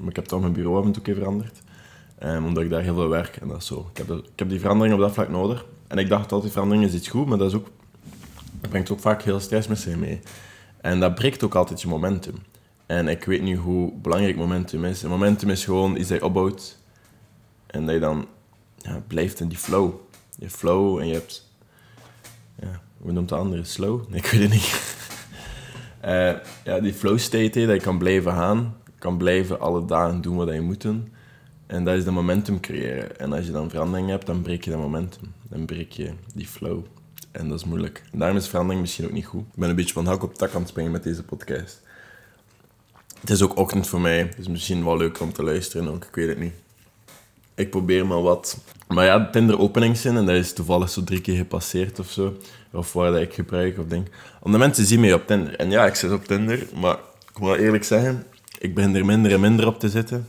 Maar 0.00 0.08
ik 0.08 0.16
heb 0.16 0.24
toch 0.24 0.40
mijn 0.40 0.52
bureau 0.52 0.78
af 0.78 0.84
en 0.84 0.92
toe 0.92 1.14
veranderd. 1.14 1.62
Um, 2.22 2.44
omdat 2.44 2.62
ik 2.62 2.70
daar 2.70 2.82
heel 2.82 2.94
veel 2.94 3.08
werk 3.08 3.36
en 3.36 3.48
dat 3.48 3.64
zo. 3.64 3.90
Ik 3.92 3.96
heb, 3.96 4.10
ik 4.10 4.38
heb 4.38 4.48
die 4.48 4.60
verandering 4.60 4.94
op 4.94 5.00
dat 5.00 5.12
vlak 5.12 5.28
nodig. 5.28 5.66
En 5.86 5.98
ik 5.98 6.08
dacht 6.08 6.32
altijd, 6.32 6.52
verandering 6.52 6.84
is 6.84 6.94
iets 6.94 7.08
goed, 7.08 7.26
maar 7.26 7.38
dat, 7.38 7.48
is 7.48 7.56
ook, 7.56 7.68
dat 8.60 8.70
brengt 8.70 8.90
ook 8.90 9.00
vaak 9.00 9.22
heel 9.22 9.40
stress 9.40 9.68
met 9.68 9.78
zich 9.78 9.96
mee. 9.96 10.20
En 10.80 11.00
dat 11.00 11.14
breekt 11.14 11.42
ook 11.42 11.54
altijd 11.54 11.82
je 11.82 11.88
momentum. 11.88 12.34
En 12.86 13.08
ik 13.08 13.24
weet 13.24 13.42
nu 13.42 13.56
hoe 13.56 13.92
belangrijk 13.92 14.36
momentum 14.36 14.84
is. 14.84 15.02
En 15.02 15.08
momentum 15.08 15.50
is 15.50 15.64
gewoon 15.64 15.96
iets 15.96 16.08
dat 16.08 16.18
je 16.18 16.24
opbouwt 16.24 16.78
en 17.66 17.84
dat 17.84 17.94
je 17.94 18.00
dan 18.00 18.26
ja, 18.76 19.02
blijft 19.06 19.40
in 19.40 19.48
die 19.48 19.58
flow. 19.58 19.94
Je 20.38 20.50
flow 20.50 20.98
en 20.98 21.06
je 21.06 21.12
hebt... 21.12 21.48
Ja, 22.60 22.80
hoe 22.98 23.12
noemt 23.12 23.28
de 23.28 23.34
andere? 23.34 23.64
Slow? 23.64 24.08
Nee, 24.08 24.20
ik 24.20 24.26
weet 24.26 24.40
het 24.40 24.50
niet. 24.50 24.96
uh, 26.04 26.32
ja, 26.74 26.80
die 26.80 26.94
flow 26.94 27.18
state, 27.18 27.66
dat 27.66 27.76
je 27.76 27.82
kan 27.82 27.98
blijven 27.98 28.32
gaan. 28.32 28.76
Kan 29.00 29.16
blijven 29.16 29.60
alle 29.60 29.84
dagen 29.84 30.20
doen 30.20 30.36
wat 30.36 30.52
je 30.52 30.60
moet 30.60 30.82
doen. 30.82 31.12
En 31.66 31.84
dat 31.84 31.96
is 31.96 32.04
de 32.04 32.10
momentum 32.10 32.60
creëren. 32.60 33.18
En 33.18 33.32
als 33.32 33.46
je 33.46 33.52
dan 33.52 33.70
verandering 33.70 34.08
hebt, 34.08 34.26
dan 34.26 34.42
breek 34.42 34.64
je 34.64 34.70
dat 34.70 34.78
momentum. 34.80 35.32
Dan 35.48 35.64
breek 35.64 35.92
je 35.92 36.10
die 36.34 36.46
flow. 36.46 36.84
En 37.30 37.48
dat 37.48 37.58
is 37.58 37.64
moeilijk. 37.64 38.02
En 38.12 38.18
daarom 38.18 38.36
is 38.36 38.48
verandering 38.48 38.80
misschien 38.80 39.04
ook 39.04 39.12
niet 39.12 39.26
goed. 39.26 39.40
Ik 39.40 39.58
ben 39.58 39.68
een 39.68 39.76
beetje 39.76 39.92
van 39.92 40.06
hak 40.06 40.22
op 40.22 40.34
tak 40.34 40.54
aan 40.54 40.60
het 40.60 40.68
springen 40.68 40.90
met 40.90 41.02
deze 41.02 41.22
podcast. 41.22 41.82
Het 43.20 43.30
is 43.30 43.42
ook 43.42 43.56
ochtend 43.56 43.86
voor 43.86 44.00
mij. 44.00 44.28
Is 44.38 44.48
misschien 44.48 44.84
wel 44.84 44.96
leuk 44.96 45.20
om 45.20 45.32
te 45.32 45.42
luisteren 45.42 45.88
ook. 45.88 46.04
Ik 46.04 46.14
weet 46.14 46.28
het 46.28 46.38
niet. 46.38 46.54
Ik 47.54 47.70
probeer 47.70 48.06
maar 48.06 48.22
wat. 48.22 48.58
Maar 48.88 49.04
ja, 49.04 49.30
Tinder 49.30 49.58
openingszin, 49.58 50.16
en 50.16 50.26
dat 50.26 50.36
is 50.36 50.52
toevallig 50.52 50.90
zo 50.90 51.04
drie 51.04 51.20
keer 51.20 51.36
gepasseerd 51.36 51.98
of 51.98 52.10
zo. 52.10 52.36
Of 52.72 52.92
waar 52.92 53.12
dat 53.12 53.20
ik 53.20 53.34
gebruik 53.34 53.78
of 53.78 53.86
denk. 53.86 54.08
Omdat 54.40 54.60
mensen 54.60 54.84
zien 54.84 55.00
mij 55.00 55.12
op 55.12 55.26
Tinder. 55.26 55.56
En 55.56 55.70
ja, 55.70 55.86
ik 55.86 55.94
zit 55.94 56.12
op 56.12 56.24
Tinder, 56.24 56.66
maar 56.80 56.98
ik 57.32 57.38
moet 57.38 57.56
eerlijk 57.56 57.84
zeggen, 57.84 58.26
ik 58.60 58.74
begin 58.74 58.94
er 58.94 59.04
minder 59.04 59.32
en 59.32 59.40
minder 59.40 59.66
op 59.66 59.78
te 59.78 59.88
zitten. 59.88 60.28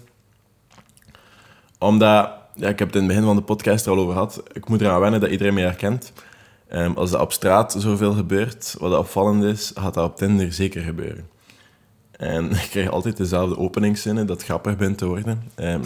Omdat, 1.80 2.32
ja, 2.56 2.68
ik 2.68 2.80
heb 2.80 2.88
het 2.88 2.96
in 2.96 3.04
het 3.04 3.08
begin 3.08 3.24
van 3.24 3.36
de 3.36 3.42
podcast 3.42 3.86
er 3.86 3.92
al 3.92 3.98
over 3.98 4.14
gehad, 4.14 4.44
ik 4.54 4.70
moet 4.70 4.82
eraan 4.82 5.00
wennen 5.00 5.20
dat 5.20 5.30
iedereen 5.30 5.54
mij 5.54 5.64
herkent. 5.64 6.14
Um, 6.74 6.98
als 6.98 7.12
er 7.12 7.22
op 7.22 7.32
straat 7.32 7.76
zoveel 7.78 8.14
gebeurt, 8.14 8.76
wat 8.80 8.98
opvallend 8.98 9.44
is, 9.44 9.72
gaat 9.76 9.94
dat 9.94 10.10
op 10.10 10.16
Tinder 10.18 10.54
zeker 10.54 10.82
gebeuren. 10.82 11.30
En 12.12 12.52
ik 12.64 12.68
krijg 12.70 12.90
altijd 12.90 13.18
dezelfde 13.18 13.58
openingszinnen, 13.58 14.28
dat 14.28 14.44
grappig 14.44 14.78
bent 14.78 14.98
te 14.98 15.06
worden. 15.06 15.52
Ehm, 15.56 15.84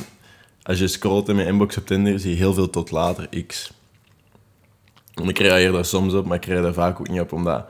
als 0.63 0.79
je 0.79 0.88
scrolt 0.88 1.29
in 1.29 1.36
mijn 1.36 1.47
inbox 1.47 1.77
op 1.77 1.86
Tinder, 1.86 2.19
zie 2.19 2.29
je 2.29 2.38
heel 2.38 2.53
veel 2.53 2.69
tot 2.69 2.91
later 2.91 3.45
X. 3.47 3.73
En 5.13 5.27
ik 5.27 5.39
reageer 5.39 5.71
daar 5.71 5.86
soms 5.86 6.13
op, 6.13 6.25
maar 6.25 6.38
ik 6.38 6.45
reageer 6.45 6.63
daar 6.63 6.73
vaak 6.73 6.99
ook 6.99 7.10
niet 7.10 7.21
op, 7.21 7.31
omdat... 7.31 7.65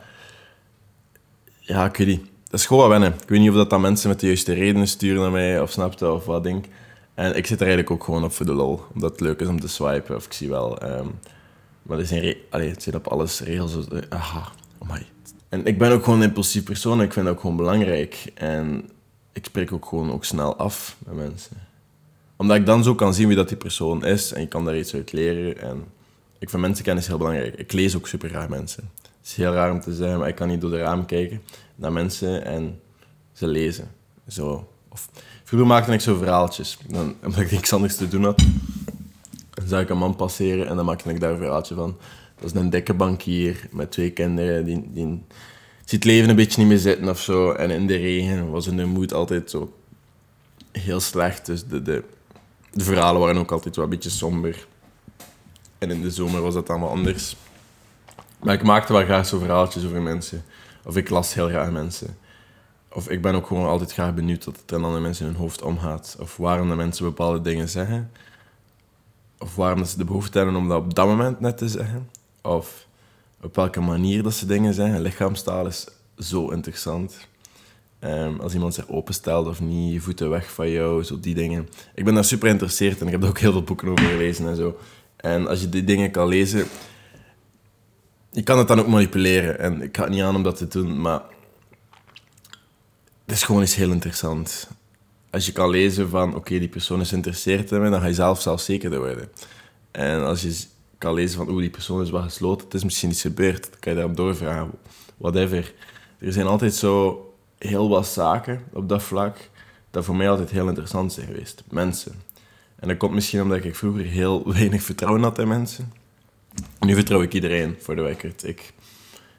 Ja, 1.59 1.91
ik. 1.93 2.34
Dat 2.55 2.63
is 2.63 2.69
gewoon 2.69 2.89
wat 2.89 2.99
wennen. 2.99 3.19
Ik 3.21 3.29
weet 3.29 3.39
niet 3.39 3.49
of 3.49 3.55
dat, 3.55 3.69
dat 3.69 3.79
mensen 3.79 4.09
met 4.09 4.19
de 4.19 4.25
juiste 4.25 4.53
redenen 4.53 4.87
sturen 4.87 5.21
naar 5.21 5.31
mij, 5.31 5.61
of 5.61 5.71
snapte, 5.71 6.11
of 6.11 6.25
wat 6.25 6.43
denk. 6.43 6.65
En 7.13 7.35
ik 7.35 7.45
zit 7.45 7.59
er 7.59 7.67
eigenlijk 7.67 7.91
ook 7.91 8.03
gewoon 8.03 8.23
op 8.23 8.31
voor 8.31 8.45
de 8.45 8.53
lol. 8.53 8.81
Omdat 8.93 9.11
het 9.11 9.19
leuk 9.19 9.39
is 9.39 9.47
om 9.47 9.59
te 9.59 9.67
swipen, 9.67 10.15
of 10.15 10.25
ik 10.25 10.33
zie 10.33 10.49
wel... 10.49 10.77
ehm, 10.77 11.07
maar 11.81 11.99
er 11.99 12.05
zijn... 12.05 12.35
Allee, 12.49 12.69
het 12.69 12.83
zit 12.83 12.95
op 12.95 13.07
alles 13.07 13.41
regels. 13.41 13.77
Aha, 14.09 14.51
oh 14.77 14.89
my. 14.89 15.05
En 15.49 15.65
ik 15.65 15.77
ben 15.77 15.91
ook 15.91 16.03
gewoon 16.03 16.21
een 16.21 16.27
impulsief 16.27 16.63
persoon. 16.63 16.99
en 16.99 17.05
Ik 17.05 17.13
vind 17.13 17.25
dat 17.25 17.35
ook 17.35 17.41
gewoon 17.41 17.55
belangrijk. 17.55 18.31
En 18.33 18.89
ik 19.33 19.45
spreek 19.45 19.71
ook 19.71 19.85
gewoon 19.85 20.11
ook 20.11 20.25
snel 20.25 20.55
af 20.55 20.95
met 21.05 21.15
mensen. 21.15 21.57
Omdat 22.35 22.57
ik 22.57 22.65
dan 22.65 22.83
zo 22.83 22.95
kan 22.95 23.13
zien 23.13 23.27
wie 23.27 23.37
dat 23.37 23.47
die 23.47 23.57
persoon 23.57 24.05
is. 24.05 24.33
En 24.33 24.41
je 24.41 24.47
kan 24.47 24.65
daar 24.65 24.77
iets 24.77 24.93
uit 24.93 25.11
leren. 25.11 25.59
En 25.61 25.83
ik 26.39 26.49
vind 26.49 26.61
mensenkennis 26.61 27.07
heel 27.07 27.17
belangrijk. 27.17 27.55
Ik 27.55 27.71
lees 27.71 27.95
ook 27.95 28.07
super 28.07 28.29
graag 28.29 28.49
mensen. 28.49 28.89
Het 28.97 29.09
is 29.25 29.35
heel 29.35 29.53
raar 29.53 29.71
om 29.71 29.79
te 29.79 29.93
zeggen, 29.93 30.19
maar 30.19 30.27
ik 30.27 30.35
kan 30.35 30.47
niet 30.47 30.61
door 30.61 30.71
de 30.71 30.77
raam 30.77 31.05
kijken 31.05 31.41
naar 31.75 31.91
mensen 31.91 32.45
en 32.45 32.79
ze 33.33 33.47
lezen. 33.47 33.91
Zo. 34.27 34.67
Of, 34.89 35.09
vroeger 35.43 35.67
maakte 35.67 35.91
ik 35.91 36.01
zo 36.01 36.17
verhaaltjes. 36.17 36.77
Dan, 36.87 37.15
omdat 37.25 37.39
ik 37.39 37.51
niks 37.51 37.73
anders 37.73 37.95
te 37.95 38.07
doen 38.07 38.23
had. 38.23 38.43
Dan 39.49 39.67
zag 39.67 39.81
ik 39.81 39.89
een 39.89 39.97
man 39.97 40.15
passeren 40.15 40.67
en 40.67 40.75
dan 40.75 40.85
maakte 40.85 41.09
ik 41.09 41.19
daar 41.19 41.31
een 41.31 41.37
verhaaltje 41.37 41.75
van. 41.75 41.97
Dat 42.39 42.53
is 42.53 42.59
een 42.59 42.69
dikke 42.69 42.93
bankier 42.93 43.67
met 43.71 43.91
twee 43.91 44.11
kinderen. 44.11 44.65
Die, 44.65 44.89
die 44.93 45.23
ziet 45.79 45.91
het 45.91 46.03
leven 46.03 46.29
een 46.29 46.35
beetje 46.35 46.59
niet 46.59 46.69
meer 46.69 46.77
zitten 46.77 47.09
of 47.09 47.19
zo. 47.19 47.51
En 47.51 47.71
in 47.71 47.87
de 47.87 47.95
regen 47.95 48.51
was 48.51 48.65
hun 48.65 48.89
moed 48.89 49.13
altijd 49.13 49.49
zo 49.49 49.73
heel 50.71 50.99
slecht. 50.99 51.45
Dus 51.45 51.65
de, 51.65 51.81
de, 51.81 52.03
de 52.73 52.83
verhalen 52.83 53.21
waren 53.21 53.37
ook 53.37 53.51
altijd 53.51 53.75
wel 53.75 53.85
een 53.85 53.91
beetje 53.91 54.09
somber. 54.09 54.67
En 55.77 55.91
in 55.91 56.01
de 56.01 56.11
zomer 56.11 56.41
was 56.41 56.53
dat 56.53 56.69
allemaal 56.69 56.89
anders. 56.89 57.35
Maar 58.39 58.53
ik 58.53 58.63
maakte 58.63 58.93
wel 58.93 59.03
graag 59.03 59.25
zo 59.25 59.39
verhaaltjes 59.39 59.85
over 59.85 60.01
mensen. 60.01 60.43
Of 60.85 60.97
ik 60.97 61.09
las 61.09 61.33
heel 61.33 61.47
graag 61.47 61.71
mensen. 61.71 62.17
Of 62.89 63.09
ik 63.09 63.21
ben 63.21 63.35
ook 63.35 63.47
gewoon 63.47 63.67
altijd 63.67 63.93
graag 63.93 64.13
benieuwd 64.13 64.45
wat 64.45 64.63
er 64.65 64.75
aan 64.75 64.83
andere 64.83 65.01
mensen 65.01 65.25
in 65.25 65.31
hun 65.31 65.41
hoofd 65.41 65.61
omgaat. 65.61 66.17
Of 66.19 66.37
waarom 66.37 66.69
de 66.69 66.75
mensen 66.75 67.05
bepaalde 67.05 67.41
dingen 67.41 67.69
zeggen. 67.69 68.11
Of 69.39 69.55
waarom 69.55 69.85
ze 69.85 69.97
de 69.97 70.05
behoefte 70.05 70.37
hebben 70.37 70.55
om 70.55 70.67
dat 70.67 70.77
op 70.77 70.95
dat 70.95 71.07
moment 71.07 71.39
net 71.39 71.57
te 71.57 71.69
zeggen. 71.69 72.09
Of 72.41 72.87
op 73.41 73.55
welke 73.55 73.81
manier 73.81 74.23
dat 74.23 74.33
ze 74.33 74.45
dingen 74.45 74.73
zeggen. 74.73 75.01
Lichaamstaal 75.01 75.65
is 75.65 75.87
zo 76.17 76.49
interessant. 76.49 77.17
Ehm, 77.99 78.39
als 78.39 78.53
iemand 78.53 78.73
zich 78.73 78.89
openstelt 78.89 79.47
of 79.47 79.61
niet, 79.61 79.93
je 79.93 79.99
voeten 79.99 80.29
weg 80.29 80.51
van 80.51 80.69
jou, 80.69 81.03
zo 81.03 81.19
die 81.19 81.35
dingen. 81.35 81.69
Ik 81.95 82.05
ben 82.05 82.13
daar 82.13 82.25
super 82.25 82.47
geïnteresseerd 82.47 82.99
en 82.99 83.05
ik 83.05 83.11
heb 83.11 83.23
er 83.23 83.29
ook 83.29 83.39
heel 83.39 83.51
veel 83.51 83.63
boeken 83.63 83.87
over 83.87 84.05
gelezen 84.05 84.47
en 84.47 84.55
zo. 84.55 84.77
En 85.15 85.47
als 85.47 85.61
je 85.61 85.69
die 85.69 85.83
dingen 85.83 86.11
kan 86.11 86.27
lezen, 86.27 86.67
je 88.35 88.43
kan 88.43 88.57
het 88.57 88.67
dan 88.67 88.79
ook 88.79 88.87
manipuleren. 88.87 89.59
En 89.59 89.81
ik 89.81 89.95
ga 89.95 90.03
het 90.03 90.11
niet 90.11 90.21
aan 90.21 90.35
om 90.35 90.43
dat 90.43 90.57
te 90.57 90.67
doen, 90.67 91.01
maar 91.01 91.21
het 93.25 93.35
is 93.35 93.43
gewoon 93.43 93.61
iets 93.61 93.75
heel 93.75 93.91
interessant. 93.91 94.67
Als 95.29 95.45
je 95.45 95.51
kan 95.51 95.69
lezen 95.69 96.09
van, 96.09 96.35
oké, 96.35 96.59
die 96.59 96.67
persoon 96.67 97.01
is 97.01 97.09
geïnteresseerd 97.09 97.71
in 97.71 97.81
me, 97.81 97.89
dan 97.89 97.99
ga 97.99 98.07
je 98.07 98.13
zelf 98.13 98.41
zelfzekerder 98.41 98.99
worden. 98.99 99.29
En 99.91 100.25
als 100.25 100.41
je 100.41 100.63
kan 100.97 101.13
lezen 101.13 101.37
van, 101.37 101.49
oeh, 101.49 101.59
die 101.59 101.69
persoon 101.69 102.01
is 102.01 102.09
wel 102.09 102.21
gesloten, 102.21 102.65
het 102.65 102.73
is 102.73 102.83
misschien 102.83 103.09
iets 103.09 103.21
gebeurd, 103.21 103.63
dan 103.63 103.79
kan 103.79 103.91
je 103.91 103.97
daarop 103.97 104.17
doorvragen, 104.17 104.71
whatever. 105.17 105.73
Er 106.19 106.33
zijn 106.33 106.45
altijd 106.45 106.73
zo 106.73 107.23
heel 107.57 107.89
wat 107.89 108.07
zaken 108.07 108.63
op 108.73 108.89
dat 108.89 109.03
vlak, 109.03 109.37
dat 109.91 110.05
voor 110.05 110.15
mij 110.15 110.29
altijd 110.29 110.51
heel 110.51 110.67
interessant 110.67 111.13
zijn 111.13 111.27
geweest. 111.27 111.63
Mensen. 111.69 112.13
En 112.75 112.87
dat 112.87 112.97
komt 112.97 113.13
misschien 113.13 113.41
omdat 113.41 113.63
ik 113.63 113.75
vroeger 113.75 114.03
heel 114.03 114.43
weinig 114.53 114.83
vertrouwen 114.83 115.23
had 115.23 115.39
in 115.39 115.47
mensen. 115.47 116.04
Nu 116.79 116.93
vertrouw 116.93 117.21
ik 117.21 117.33
iedereen, 117.33 117.75
voor 117.79 117.95
de 117.95 118.01
record. 118.01 118.47
Ik 118.47 118.73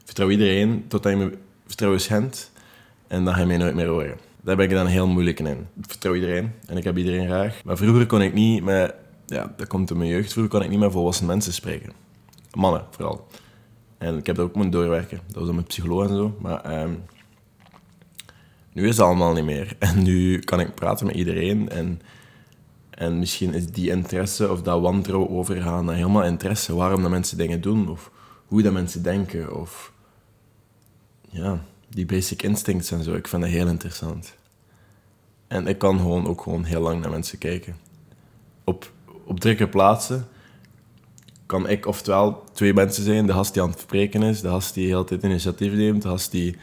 vertrouw 0.03 0.29
iedereen 0.29 0.85
totdat 0.87 1.11
je 1.11 1.17
me 1.17 1.37
vertrouwen 1.65 2.31
en 3.07 3.23
dan 3.23 3.33
ga 3.33 3.39
je 3.39 3.45
mij 3.45 3.57
nooit 3.57 3.75
meer 3.75 3.87
horen. 3.87 4.17
Daar 4.41 4.55
ben 4.55 4.65
ik 4.65 4.71
dan 4.71 4.85
heel 4.85 5.07
moeilijk 5.07 5.39
in. 5.39 5.47
Ik 5.47 5.85
vertrouw 5.87 6.13
iedereen 6.13 6.51
en 6.65 6.77
ik 6.77 6.83
heb 6.83 6.97
iedereen 6.97 7.25
graag. 7.25 7.63
Maar 7.63 7.77
vroeger 7.77 8.05
kon 8.05 8.21
ik 8.21 8.33
niet 8.33 8.63
met... 8.63 8.93
Ja, 9.25 9.53
dat 9.57 9.67
komt 9.67 9.89
in 9.89 9.97
mijn 9.97 10.09
jeugd. 10.09 10.31
Vroeger 10.31 10.51
kon 10.51 10.63
ik 10.63 10.69
niet 10.69 10.79
met 10.79 10.91
volwassen 10.91 11.25
mensen 11.25 11.53
spreken. 11.53 11.91
Mannen, 12.53 12.85
vooral. 12.91 13.27
En 13.97 14.17
ik 14.17 14.25
heb 14.25 14.35
dat 14.35 14.45
ook 14.45 14.55
moeten 14.55 14.71
doorwerken. 14.71 15.19
Dat 15.27 15.35
was 15.35 15.45
dan 15.45 15.55
met 15.55 15.67
psycholoog 15.67 16.09
en 16.09 16.15
zo. 16.15 16.37
Maar 16.39 16.61
ehm, 16.61 16.93
nu 18.73 18.87
is 18.87 18.97
het 18.97 19.05
allemaal 19.05 19.33
niet 19.33 19.45
meer. 19.45 19.75
En 19.79 20.03
nu 20.03 20.39
kan 20.39 20.59
ik 20.59 20.75
praten 20.75 21.05
met 21.05 21.15
iedereen. 21.15 21.69
En, 21.69 22.01
en 22.97 23.19
misschien 23.19 23.53
is 23.53 23.67
die 23.67 23.89
interesse 23.89 24.51
of 24.51 24.61
dat 24.61 24.81
wantrouwen 24.81 25.29
overgaan 25.29 25.85
naar 25.85 25.95
helemaal 25.95 26.23
interesse. 26.23 26.75
Waarom 26.75 27.01
dat 27.01 27.11
mensen 27.11 27.37
dingen 27.37 27.61
doen. 27.61 27.89
Of 27.89 28.11
hoe 28.45 28.61
dat 28.61 28.73
mensen 28.73 29.03
denken. 29.03 29.55
Of... 29.55 29.91
Ja 31.29 31.61
die 31.89 32.05
basic 32.05 32.41
instincts 32.41 32.91
en 32.91 33.03
zo. 33.03 33.13
Ik 33.13 33.27
vind 33.27 33.41
dat 33.41 33.51
heel 33.51 33.67
interessant. 33.67 34.35
En 35.47 35.67
ik 35.67 35.77
kan 35.77 35.97
gewoon 35.97 36.27
ook 36.27 36.41
gewoon 36.41 36.63
heel 36.63 36.81
lang 36.81 37.01
naar 37.01 37.09
mensen 37.09 37.37
kijken. 37.37 37.75
Op, 38.63 38.91
op 39.25 39.39
drukke 39.39 39.67
plaatsen 39.67 40.27
kan 41.45 41.69
ik 41.69 41.85
oftewel 41.85 42.43
twee 42.53 42.73
mensen 42.73 43.03
zijn. 43.03 43.25
De 43.25 43.33
gast 43.33 43.53
die 43.53 43.61
aan 43.61 43.69
het 43.69 43.79
spreken 43.79 44.23
is, 44.23 44.41
de 44.41 44.47
gast 44.47 44.73
die 44.73 44.87
heel 44.87 45.03
tijd 45.03 45.23
initiatief 45.23 45.73
neemt, 45.73 46.01
de 46.01 46.07
gast 46.07 46.31
die 46.31 46.57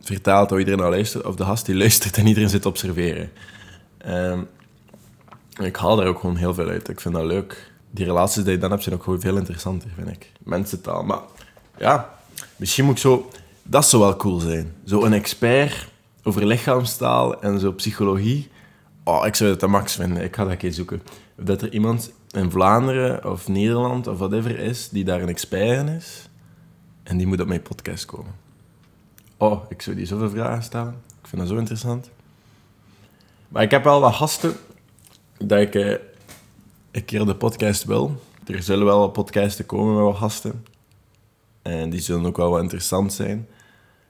vertaalt 0.00 0.50
hoe 0.50 0.58
iedereen 0.58 0.80
naar 0.80 0.90
luistert, 0.90 1.24
of 1.24 1.36
de 1.36 1.44
gast 1.44 1.66
die 1.66 1.74
luistert 1.76 2.16
en 2.16 2.26
iedereen 2.26 2.48
zit 2.48 2.62
te 2.62 2.68
observeren. 2.68 3.30
Um, 4.06 4.46
ik 5.58 5.76
haal 5.76 5.96
daar 5.96 6.06
ook 6.06 6.20
gewoon 6.20 6.36
heel 6.36 6.54
veel 6.54 6.68
uit. 6.68 6.88
Ik 6.88 7.00
vind 7.00 7.14
dat 7.14 7.24
leuk. 7.24 7.72
Die 7.90 8.04
relaties 8.04 8.42
die 8.42 8.52
je 8.52 8.58
dan 8.58 8.70
hebt 8.70 8.82
zijn 8.82 8.94
ook 8.94 9.02
gewoon 9.02 9.20
veel 9.20 9.36
interessanter, 9.36 9.90
vind 9.94 10.08
ik. 10.08 10.32
Mensentaal. 10.42 11.02
Maar 11.02 11.20
ja, 11.78 12.14
misschien 12.56 12.84
moet 12.84 12.94
ik 12.94 13.00
zo 13.00 13.30
dat 13.70 13.86
zou 13.86 14.02
wel 14.02 14.16
cool 14.16 14.38
zijn. 14.38 14.74
Zo 14.84 15.04
een 15.04 15.12
expert 15.12 15.88
over 16.22 16.46
lichaamstaal 16.46 17.42
en 17.42 17.60
zo 17.60 17.72
psychologie. 17.72 18.50
Oh, 19.04 19.26
ik 19.26 19.34
zou 19.34 19.50
het 19.50 19.60
de 19.60 19.66
max 19.66 19.94
vinden. 19.94 20.22
Ik 20.22 20.36
ga 20.36 20.44
dat 20.44 20.56
keer 20.56 20.72
zoeken. 20.72 21.02
Of 21.38 21.44
dat 21.44 21.62
er 21.62 21.72
iemand 21.72 22.12
in 22.30 22.50
Vlaanderen 22.50 23.30
of 23.30 23.48
Nederland 23.48 24.06
of 24.06 24.18
whatever 24.18 24.58
is 24.58 24.88
die 24.88 25.04
daar 25.04 25.20
een 25.20 25.28
expert 25.28 25.78
in 25.78 25.88
is. 25.88 26.28
En 27.02 27.16
die 27.16 27.26
moet 27.26 27.40
op 27.40 27.46
mijn 27.46 27.62
podcast 27.62 28.04
komen. 28.04 28.32
Oh, 29.36 29.62
ik 29.68 29.82
zou 29.82 29.96
die 29.96 30.06
zoveel 30.06 30.30
vragen 30.30 30.62
stellen. 30.62 30.94
Ik 31.22 31.28
vind 31.28 31.40
dat 31.40 31.50
zo 31.50 31.56
interessant. 31.56 32.10
Maar 33.48 33.62
ik 33.62 33.70
heb 33.70 33.84
wel 33.84 34.00
wat 34.00 34.14
gasten 34.14 34.56
dat 35.38 35.60
ik 35.60 35.74
eh, 35.74 35.94
een 36.90 37.04
keer 37.04 37.24
de 37.24 37.36
podcast 37.36 37.84
wil. 37.84 38.16
Er 38.46 38.62
zullen 38.62 38.84
wel 38.84 38.98
wat 38.98 39.12
podcasten 39.12 39.66
komen 39.66 39.94
met 39.94 40.04
wat 40.04 40.16
gasten. 40.16 40.64
En 41.62 41.90
die 41.90 42.00
zullen 42.00 42.26
ook 42.26 42.36
wel 42.36 42.50
wat 42.50 42.62
interessant 42.62 43.12
zijn. 43.12 43.46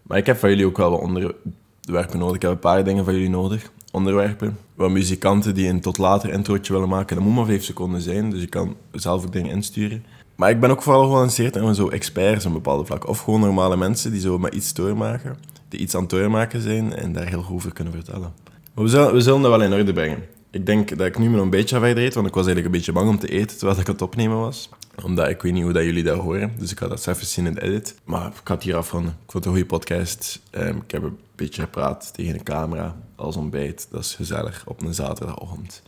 Maar 0.03 0.19
ik 0.19 0.27
heb 0.27 0.38
van 0.38 0.49
jullie 0.49 0.67
ook 0.67 0.77
wel 0.77 0.91
wat 0.91 1.01
onderwerpen 1.01 2.19
nodig. 2.19 2.37
Ik 2.37 2.43
heb 2.43 2.51
een 2.51 2.59
paar 2.59 2.85
dingen 2.85 3.05
van 3.05 3.14
jullie 3.14 3.31
nodig. 3.31 3.71
Onderwerpen. 3.93 4.59
Wat 4.75 4.91
muzikanten 4.91 5.55
die 5.55 5.69
een 5.69 5.81
tot 5.81 5.99
later 5.99 6.31
introotje 6.31 6.73
willen 6.73 6.88
maken. 6.88 7.17
Dat 7.17 7.25
moet 7.25 7.35
maar 7.35 7.47
vijf 7.47 7.64
seconden 7.64 8.01
zijn, 8.01 8.31
dus 8.31 8.41
je 8.41 8.47
kan 8.47 8.77
zelf 8.93 9.25
ook 9.25 9.33
dingen 9.33 9.51
insturen. 9.51 10.05
Maar 10.35 10.51
ik 10.51 10.61
ben 10.61 10.71
ook 10.71 10.83
vooral 10.83 11.05
gelanceerd 11.05 11.57
in 11.57 11.75
zo 11.75 11.88
experts 11.88 12.45
op 12.45 12.51
een 12.51 12.62
bepaalde 12.62 12.85
vlak. 12.85 13.09
Of 13.09 13.19
gewoon 13.19 13.41
normale 13.41 13.77
mensen 13.77 14.11
die 14.11 14.21
zo 14.21 14.38
met 14.38 14.55
iets 14.55 14.75
doormaken. 14.75 15.37
Die 15.69 15.81
iets 15.81 15.95
aan 15.95 16.01
het 16.01 16.11
doormaken 16.11 16.61
zijn 16.61 16.95
en 16.95 17.12
daar 17.12 17.27
heel 17.27 17.43
goed 17.43 17.55
over 17.55 17.73
kunnen 17.73 17.93
vertellen. 17.93 18.33
Maar 18.75 18.85
we 18.85 18.91
zullen, 18.91 19.12
we 19.12 19.21
zullen 19.21 19.43
dat 19.43 19.51
wel 19.51 19.62
in 19.62 19.73
orde 19.73 19.93
brengen. 19.93 20.23
Ik 20.50 20.66
denk 20.66 20.98
dat 20.98 21.06
ik 21.06 21.18
nu 21.18 21.28
nog 21.28 21.40
een 21.40 21.50
beetje 21.50 21.78
verder 21.78 22.04
eet, 22.04 22.14
want 22.14 22.26
ik 22.26 22.34
was 22.34 22.46
eigenlijk 22.46 22.74
een 22.74 22.80
beetje 22.80 22.92
bang 22.92 23.08
om 23.08 23.18
te 23.18 23.28
eten 23.28 23.56
terwijl 23.58 23.80
ik 23.80 23.87
het 23.87 24.02
opnemen 24.02 24.38
was 24.38 24.68
omdat 25.02 25.28
ik 25.28 25.42
weet 25.42 25.52
niet 25.52 25.62
hoe 25.62 25.72
dat 25.72 25.84
jullie 25.84 26.02
dat 26.02 26.18
horen. 26.18 26.52
Dus 26.58 26.70
ik 26.70 26.78
ga 26.78 26.88
dat 26.88 27.06
even 27.06 27.26
zien 27.26 27.46
in 27.46 27.54
de 27.54 27.62
edit. 27.62 27.94
Maar 28.04 28.26
ik 28.26 28.48
het 28.48 28.62
hier 28.62 28.76
afronden. 28.76 29.11
Ik 29.11 29.30
vond 29.30 29.44
het 29.44 29.44
een 29.44 29.50
goede 29.50 29.66
podcast. 29.66 30.40
Um, 30.50 30.76
ik 30.76 30.90
heb 30.90 31.02
een 31.02 31.18
beetje 31.34 31.62
gepraat 31.62 32.14
tegen 32.14 32.32
de 32.32 32.42
camera 32.42 32.96
als 33.16 33.37
ontbijt. 33.37 33.87
Dat 33.90 34.00
is 34.00 34.14
gezellig 34.14 34.62
op 34.66 34.82
een 34.82 34.94
zaterdagochtend. 34.94 35.82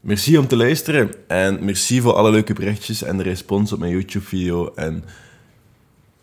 Merci 0.00 0.38
om 0.38 0.46
te 0.46 0.56
luisteren. 0.56 1.28
En 1.28 1.64
merci 1.64 2.00
voor 2.00 2.12
alle 2.12 2.30
leuke 2.30 2.52
berichtjes 2.52 3.02
en 3.02 3.16
de 3.16 3.22
respons 3.22 3.72
op 3.72 3.78
mijn 3.78 3.92
YouTube-video. 3.92 4.72
En 4.74 5.04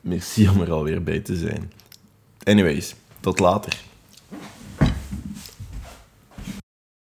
merci 0.02 0.50
om 0.50 0.62
er 0.62 0.72
alweer 0.72 1.04
bij 1.04 1.20
te 1.20 1.36
zijn. 1.36 1.72
Anyways, 2.44 2.96
tot 3.20 3.40
later. 3.40 3.91